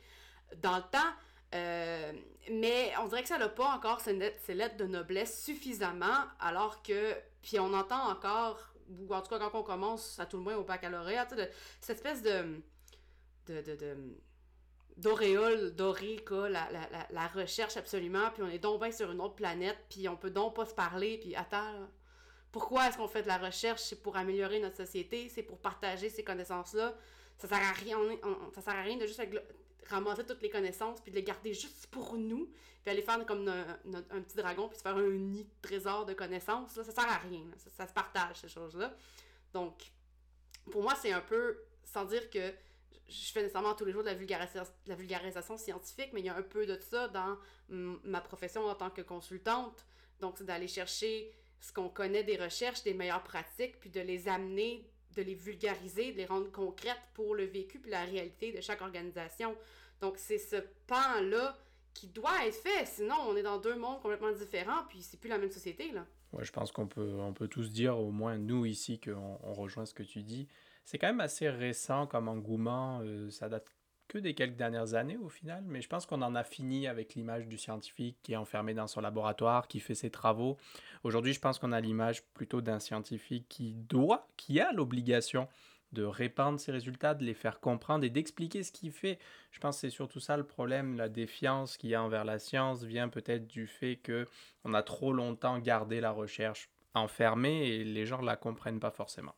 dans 0.62 0.78
le 0.78 0.84
temps, 0.84 1.00
euh, 1.56 2.12
mais 2.52 2.94
on 3.02 3.08
dirait 3.08 3.24
que 3.24 3.30
ça 3.30 3.40
n'a 3.40 3.50
pas 3.50 3.70
encore 3.70 4.00
ses 4.00 4.14
lettres, 4.14 4.78
de 4.78 4.86
noblesse 4.86 5.44
suffisamment, 5.44 6.28
alors 6.40 6.84
que, 6.84 7.16
puis 7.42 7.60
on 7.60 7.74
entend 7.74 8.12
encore, 8.12 8.60
ou 8.92 9.12
en 9.12 9.22
tout 9.22 9.30
cas 9.30 9.40
quand 9.40 9.58
on 9.58 9.64
commence, 9.64 10.20
à 10.20 10.28
tout 10.28 10.38
le 10.38 10.44
moins 10.44 10.56
au 10.56 10.64
baccalauréat, 10.64 11.28
cette 11.82 11.98
espèce 11.98 12.22
de, 12.22 12.62
de, 13.48 14.14
d'auréole 14.98 15.76
dorée 15.76 16.24
la, 16.30 17.28
recherche 17.28 17.78
absolument, 17.78 18.30
puis 18.34 18.44
on 18.44 18.50
est 18.50 18.60
donc 18.60 18.82
bien 18.82 18.92
sur 18.92 19.12
une 19.12 19.22
autre 19.22 19.36
planète, 19.36 19.78
puis 19.90 20.08
on 20.08 20.16
peut 20.16 20.30
donc 20.30 20.56
pas 20.56 20.66
se 20.66 20.74
parler, 20.74 21.18
puis 21.18 21.36
attends, 21.36 21.88
pourquoi 22.52 22.88
est-ce 22.88 22.98
qu'on 22.98 23.08
fait 23.08 23.24
de 23.24 23.28
la 23.28 23.38
recherche? 23.38 23.82
C'est 23.82 24.02
pour 24.02 24.16
améliorer 24.16 24.60
notre 24.60 24.78
société, 24.78 25.30
c'est 25.30 25.44
pour 25.44 25.58
partager 25.58 26.10
ces 26.10 26.24
connaissances-là. 26.24 26.96
Ça 27.40 27.48
sert 27.48 27.58
à 27.58 27.72
rien, 27.72 27.98
ça 28.54 28.62
sert 28.62 28.76
à 28.76 28.84
rien 28.84 28.98
de 28.98 29.08
juste 29.08 29.22
ramasser 29.90 30.24
toutes 30.26 30.42
les 30.42 30.50
connaissances, 30.50 31.02
puis 31.02 31.12
de 31.12 31.16
les 31.16 31.24
garder 31.24 31.54
juste 31.54 31.88
pour 31.88 32.16
nous, 32.16 32.52
puis 32.84 32.92
aller 32.92 33.02
faire 33.02 33.26
comme 33.26 33.48
un, 33.48 34.22
petit 34.22 34.38
dragon, 34.38 34.68
puis 34.68 34.78
se 34.78 34.84
faire 34.84 34.96
un 34.96 35.10
nid 35.10 35.44
de 35.44 35.62
trésor 35.62 36.06
de 36.06 36.14
connaissances, 36.14 36.76
là, 36.76 36.84
ça 36.84 36.92
sert 36.92 37.10
à 37.10 37.18
rien, 37.18 37.44
ça, 37.58 37.88
se 37.88 37.94
partage, 37.94 38.38
ces 38.38 38.50
choses-là. 38.50 38.96
Donc, 39.52 39.92
pour 40.72 40.84
moi, 40.84 40.94
c'est 40.96 41.12
un 41.12 41.22
peu, 41.22 41.58
sans 41.84 42.06
dire 42.06 42.30
que 42.30 42.54
je 43.08 43.32
fais 43.32 43.42
nécessairement 43.42 43.76
tous 43.76 43.86
les 43.86 43.92
jours 43.92 44.02
de 44.02 44.08
la, 44.08 44.14
vulgarisation, 44.14 44.72
la 44.88 44.96
vulgarisation 44.96 45.58
scientifique, 45.58 46.10
mais 46.14 46.22
il 46.22 46.26
y 46.26 46.30
a 46.30 46.36
un 46.36 46.42
peu 46.42 46.66
de 46.66 46.78
ça 46.80 47.08
dans 47.08 47.38
ma 47.70 48.22
profession 48.22 48.66
en 48.66 48.76
tant 48.76 48.90
que 48.90 49.02
consultante. 49.02 49.86
Donc, 50.20 50.36
c'est 50.38 50.46
d'aller 50.46 50.68
chercher 50.68 51.32
ce 51.60 51.72
qu'on 51.72 51.90
connaît 51.90 52.24
des 52.24 52.38
recherches, 52.38 52.84
des 52.84 52.94
meilleures 52.94 53.24
pratiques, 53.24 53.80
puis 53.80 53.90
de 53.90 54.02
les 54.02 54.28
amener, 54.28 54.90
de 55.16 55.22
les 55.22 55.36
vulgariser, 55.36 56.12
de 56.12 56.18
les 56.18 56.26
rendre 56.26 56.52
concrètes 56.52 57.02
pour 57.14 57.36
le 57.36 57.46
vécu 57.46 57.80
puis 57.80 57.92
la 57.92 58.04
réalité 58.04 58.52
de 58.52 58.62
chaque 58.62 58.82
organisation. 58.82 59.56
Donc, 60.02 60.18
c'est 60.18 60.38
ce 60.38 60.58
pan-là 60.88 61.58
qui 61.94 62.08
doit 62.08 62.46
être 62.46 62.56
fait, 62.56 62.86
sinon 62.86 63.16
on 63.28 63.36
est 63.36 63.44
dans 63.44 63.60
deux 63.60 63.76
mondes 63.76 64.02
complètement 64.02 64.32
différents, 64.32 64.84
puis 64.90 65.04
c'est 65.04 65.20
plus 65.20 65.30
la 65.30 65.38
même 65.38 65.52
société, 65.52 65.92
là. 65.92 66.06
Ouais, 66.32 66.44
je 66.44 66.52
pense 66.52 66.72
qu'on 66.72 66.88
peut, 66.88 67.14
on 67.20 67.32
peut 67.32 67.48
tous 67.48 67.72
dire, 67.72 68.00
au 68.00 68.10
moins 68.10 68.40
nous 68.40 68.66
ici, 68.66 69.00
qu'on 69.00 69.40
on 69.44 69.54
rejoint 69.54 69.86
ce 69.86 69.94
que 69.94 70.02
tu 70.02 70.24
dis 70.24 70.48
c'est 70.86 70.98
quand 70.98 71.08
même 71.08 71.22
assez 71.22 71.50
récent 71.50 72.08
comme 72.08 72.28
engouement. 72.28 73.00
Euh, 73.04 73.30
ça 73.30 73.50
date 73.50 73.68
que 74.08 74.18
des 74.18 74.34
quelques 74.34 74.58
dernières 74.58 74.94
années 74.94 75.18
au 75.18 75.30
final, 75.30 75.64
mais 75.66 75.82
je 75.82 75.88
pense 75.88 76.06
qu'on 76.06 76.22
en 76.22 76.36
a 76.36 76.44
fini 76.44 76.88
avec 76.88 77.16
l'image 77.16 77.48
du 77.48 77.58
scientifique 77.58 78.18
qui 78.22 78.34
est 78.34 78.38
enfermé 78.38 78.74
dans 78.74 78.88
son 78.88 79.02
laboratoire, 79.02 79.68
qui 79.68 79.80
fait 79.80 79.96
ses 79.96 80.12
travaux. 80.12 80.58
Aujourd'hui, 81.04 81.34
je 81.34 81.40
pense 81.40 81.58
qu'on 81.58 81.72
a 81.72 81.82
l'image 81.82 82.24
plutôt 82.34 82.62
d'un 82.62 82.80
scientifique 82.80 83.48
qui 83.50 83.74
doit, 83.74 84.28
qui 84.38 84.60
a 84.60 84.72
l'obligation 84.72 85.48
de 85.94 86.04
répandre 86.04 86.60
ses 86.60 86.72
résultats, 86.72 87.14
de 87.14 87.24
les 87.24 87.36
faire 87.36 87.60
comprendre 87.60 88.04
et 88.04 88.10
d'expliquer 88.10 88.64
ce 88.64 88.72
qu'il 88.72 88.92
fait. 88.92 89.20
Je 89.52 89.60
pense 89.60 89.78
que 89.78 89.82
c'est 89.82 89.90
surtout 89.90 90.20
ça 90.20 90.38
le 90.38 90.44
problème, 90.44 90.98
la 90.98 91.08
défiance 91.08 91.78
qu'il 91.78 91.92
y 91.92 91.96
a 91.96 92.04
envers 92.04 92.26
la 92.26 92.40
science 92.40 92.84
vient 92.84 93.10
peut-être 93.10 93.48
du 93.48 93.68
fait 93.68 93.98
que 93.98 94.28
on 94.64 94.74
a 94.74 94.82
trop 94.82 95.14
longtemps 95.14 95.60
gardé 95.60 96.02
la 96.02 96.12
recherche 96.12 96.70
enfermée 96.96 97.68
et 97.68 97.84
les 97.84 98.06
gens 98.06 98.22
ne 98.22 98.26
la 98.26 98.36
comprennent 98.36 98.80
pas 98.80 98.92
forcément. 98.92 99.36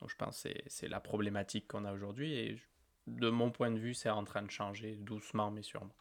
Donc 0.00 0.10
je 0.10 0.16
pense 0.16 0.42
que 0.42 0.48
c'est 0.66 0.88
la 0.88 1.00
problématique 1.00 1.68
qu'on 1.68 1.84
a 1.84 1.92
aujourd'hui 1.92 2.34
et 2.34 2.60
de 3.06 3.30
mon 3.30 3.50
point 3.50 3.70
de 3.70 3.78
vue, 3.78 3.94
c'est 3.94 4.10
en 4.10 4.24
train 4.24 4.42
de 4.42 4.50
changer 4.50 4.96
doucement 4.96 5.50
mais 5.50 5.62
sûrement. 5.62 5.94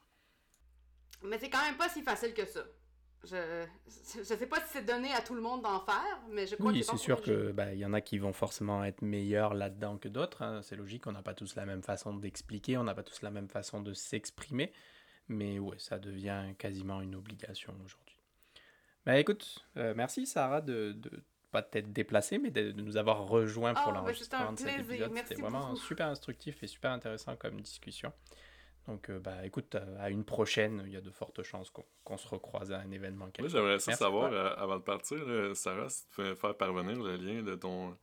Mais 1.24 1.38
c'est 1.40 1.50
quand 1.50 1.64
même 1.64 1.78
pas 1.78 1.90
si 1.90 2.02
facile 2.02 2.34
que 2.34 2.46
ça. 2.46 2.62
Je 3.24 3.66
ne 4.20 4.24
sais 4.24 4.46
pas 4.46 4.60
si 4.62 4.74
c'est 4.74 4.86
donné 4.86 5.12
à 5.12 5.22
tout 5.22 5.34
le 5.34 5.42
monde 5.42 5.64
d'en 5.64 5.80
faire, 5.80 6.22
mais 6.30 6.46
je 6.46 6.56
crois 6.56 6.72
oui, 6.72 6.84
c'est 6.84 6.98
sûr 6.98 7.22
que 7.22 7.52
bah, 7.52 7.74
y 7.74 7.84
en 7.84 7.94
a 7.94 8.02
qui 8.02 8.20
vont 8.20 8.34
forcément 8.34 8.84
être 8.84 9.02
meilleurs 9.02 9.56
là-dedans 9.56 9.98
que 9.98 10.08
d'autres. 10.08 10.44
Hein. 10.44 10.62
C'est 10.62 10.76
logique, 10.76 11.08
on 11.08 11.12
n'a 11.12 11.24
pas 11.24 11.34
tous 11.34 11.56
la 11.56 11.66
même 11.66 11.82
façon 11.82 12.14
d'expliquer, 12.14 12.78
on 12.78 12.84
n'a 12.84 12.94
pas 12.94 13.04
tous 13.04 13.24
la 13.24 13.32
même 13.32 13.50
façon 13.50 13.82
de 13.82 13.94
s'exprimer, 13.94 14.72
mais 15.28 15.58
ouais, 15.58 15.80
ça 15.80 15.98
devient 15.98 16.54
quasiment 16.60 17.02
une 17.02 17.16
obligation 17.16 17.74
aujourd'hui. 17.84 18.20
Bah 19.06 19.18
écoute, 19.18 19.66
euh, 19.78 19.94
merci 19.96 20.28
Sarah 20.28 20.62
de, 20.62 20.92
de 20.92 21.24
pas 21.56 21.68
d'être 21.72 21.94
déplacé, 21.94 22.38
mais 22.38 22.52
de, 22.52 22.72
nous 22.74 22.98
avoir 22.98 23.28
rejoints 23.28 23.74
pour 23.74 23.88
oh, 23.88 23.92
l'enregistrement 23.92 24.52
de 24.52 24.60
cet 24.60 24.80
épisode. 24.80 25.12
C'était 25.16 25.42
vraiment 25.42 25.76
super 25.76 26.08
instructif 26.08 26.62
et 26.64 26.68
super 26.68 26.92
intéressant 26.92 27.36
comme 27.38 27.62
discussion. 27.62 28.12
Donc, 28.88 29.10
euh, 29.10 29.20
bah, 29.20 29.46
écoute, 29.46 29.74
euh, 29.76 29.98
à 30.00 30.10
une 30.10 30.26
prochaine, 30.26 30.84
il 30.86 30.92
y 30.92 30.98
a 30.98 31.02
de 31.02 31.10
fortes 31.10 31.42
chances 31.44 31.72
qu'on 32.04 32.18
se 32.18 32.28
recroise 32.28 32.72
à 32.72 32.80
un 32.80 32.92
événement. 32.92 33.30
Oui, 33.40 33.50
j'aimerais 33.50 33.80
ça 33.80 33.94
savoir, 33.94 34.32
euh, 34.32 34.54
avant 34.58 34.78
de 34.78 34.84
partir, 34.84 35.18
Sarah, 35.56 35.90
si 35.90 36.04
tu 36.04 36.16
peux 36.18 36.36
faire 36.36 36.56
parvenir 36.56 37.02
le 37.02 37.16
lien 37.16 37.42
de 37.42 37.56
ton 37.56 37.98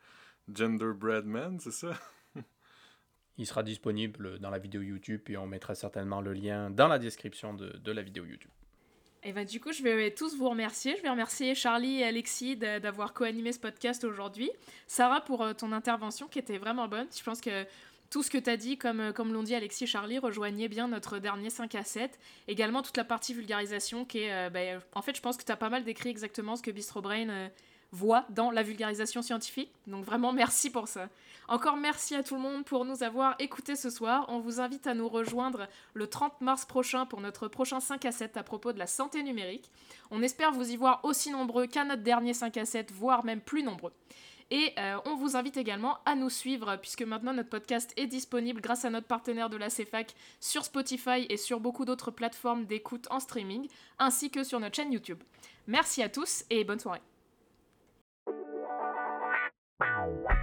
Genderbread 0.52 1.24
Man, 1.24 1.60
c'est 1.60 1.70
ça? 1.70 1.92
il 3.36 3.46
sera 3.46 3.62
disponible 3.62 4.38
dans 4.40 4.50
la 4.50 4.58
vidéo 4.58 4.80
YouTube 4.80 5.22
et 5.28 5.36
on 5.36 5.46
mettra 5.46 5.74
certainement 5.74 6.20
le 6.20 6.32
lien 6.32 6.70
dans 6.70 6.88
la 6.88 6.98
description 6.98 7.54
de, 7.54 7.68
de 7.76 7.92
la 7.92 8.02
vidéo 8.02 8.24
YouTube. 8.24 8.50
Et 9.24 9.32
ben 9.32 9.44
du 9.44 9.60
coup, 9.60 9.72
je 9.72 9.82
vais 9.84 10.10
tous 10.10 10.36
vous 10.36 10.48
remercier. 10.48 10.96
Je 10.96 11.02
vais 11.02 11.08
remercier 11.08 11.54
Charlie 11.54 12.00
et 12.00 12.04
Alexis 12.04 12.56
d'avoir 12.56 13.12
co-animé 13.12 13.52
ce 13.52 13.60
podcast 13.60 14.02
aujourd'hui. 14.02 14.50
Sarah 14.88 15.20
pour 15.20 15.42
euh, 15.42 15.52
ton 15.52 15.70
intervention 15.70 16.26
qui 16.26 16.40
était 16.40 16.58
vraiment 16.58 16.88
bonne. 16.88 17.06
Je 17.16 17.22
pense 17.22 17.40
que 17.40 17.64
tout 18.10 18.24
ce 18.24 18.30
que 18.30 18.38
tu 18.38 18.50
as 18.50 18.56
dit, 18.56 18.78
comme, 18.78 18.98
euh, 18.98 19.12
comme 19.12 19.32
l'ont 19.32 19.44
dit 19.44 19.54
Alexis 19.54 19.84
et 19.84 19.86
Charlie, 19.86 20.18
rejoignait 20.18 20.66
bien 20.66 20.88
notre 20.88 21.20
dernier 21.20 21.50
5 21.50 21.72
à 21.76 21.84
7. 21.84 22.18
Également 22.48 22.82
toute 22.82 22.96
la 22.96 23.04
partie 23.04 23.32
vulgarisation 23.32 24.04
qui 24.04 24.18
est... 24.18 24.32
Euh, 24.32 24.50
ben, 24.50 24.80
en 24.94 25.02
fait, 25.02 25.16
je 25.16 25.22
pense 25.22 25.36
que 25.36 25.44
tu 25.44 25.52
as 25.52 25.56
pas 25.56 25.68
mal 25.68 25.84
décrit 25.84 26.08
exactement 26.08 26.56
ce 26.56 26.62
que 26.62 26.72
Bistro 26.72 27.00
Brain 27.00 27.48
voit 27.92 28.24
dans 28.30 28.50
la 28.50 28.62
vulgarisation 28.62 29.22
scientifique. 29.22 29.70
Donc 29.86 30.04
vraiment 30.04 30.32
merci 30.32 30.70
pour 30.70 30.88
ça. 30.88 31.08
Encore 31.48 31.76
merci 31.76 32.14
à 32.14 32.22
tout 32.22 32.34
le 32.34 32.40
monde 32.40 32.64
pour 32.64 32.84
nous 32.84 33.02
avoir 33.02 33.36
écoutés 33.38 33.76
ce 33.76 33.90
soir. 33.90 34.24
On 34.28 34.40
vous 34.40 34.60
invite 34.60 34.86
à 34.86 34.94
nous 34.94 35.08
rejoindre 35.08 35.68
le 35.94 36.06
30 36.06 36.40
mars 36.40 36.64
prochain 36.64 37.04
pour 37.06 37.20
notre 37.20 37.48
prochain 37.48 37.80
5 37.80 38.04
à 38.04 38.12
7 38.12 38.36
à 38.36 38.42
propos 38.42 38.72
de 38.72 38.78
la 38.78 38.86
santé 38.86 39.22
numérique. 39.22 39.70
On 40.10 40.22
espère 40.22 40.52
vous 40.52 40.70
y 40.70 40.76
voir 40.76 41.00
aussi 41.04 41.30
nombreux 41.30 41.66
qu'à 41.66 41.84
notre 41.84 42.02
dernier 42.02 42.34
5 42.34 42.56
à 42.56 42.64
7, 42.64 42.92
voire 42.92 43.24
même 43.24 43.40
plus 43.40 43.62
nombreux. 43.62 43.92
Et 44.50 44.72
euh, 44.78 44.98
on 45.06 45.14
vous 45.14 45.36
invite 45.36 45.56
également 45.56 45.98
à 46.04 46.14
nous 46.14 46.28
suivre 46.28 46.76
puisque 46.76 47.02
maintenant 47.02 47.32
notre 47.32 47.48
podcast 47.48 47.92
est 47.96 48.06
disponible 48.06 48.60
grâce 48.60 48.84
à 48.84 48.90
notre 48.90 49.06
partenaire 49.06 49.48
de 49.48 49.56
la 49.56 49.68
CFAC 49.68 50.14
sur 50.40 50.64
Spotify 50.64 51.26
et 51.28 51.38
sur 51.38 51.58
beaucoup 51.58 51.86
d'autres 51.86 52.10
plateformes 52.10 52.66
d'écoute 52.66 53.08
en 53.10 53.18
streaming, 53.18 53.66
ainsi 53.98 54.30
que 54.30 54.44
sur 54.44 54.60
notre 54.60 54.76
chaîne 54.76 54.92
YouTube. 54.92 55.22
Merci 55.66 56.02
à 56.02 56.08
tous 56.08 56.44
et 56.50 56.64
bonne 56.64 56.80
soirée. 56.80 57.11
Bye. 60.02 60.41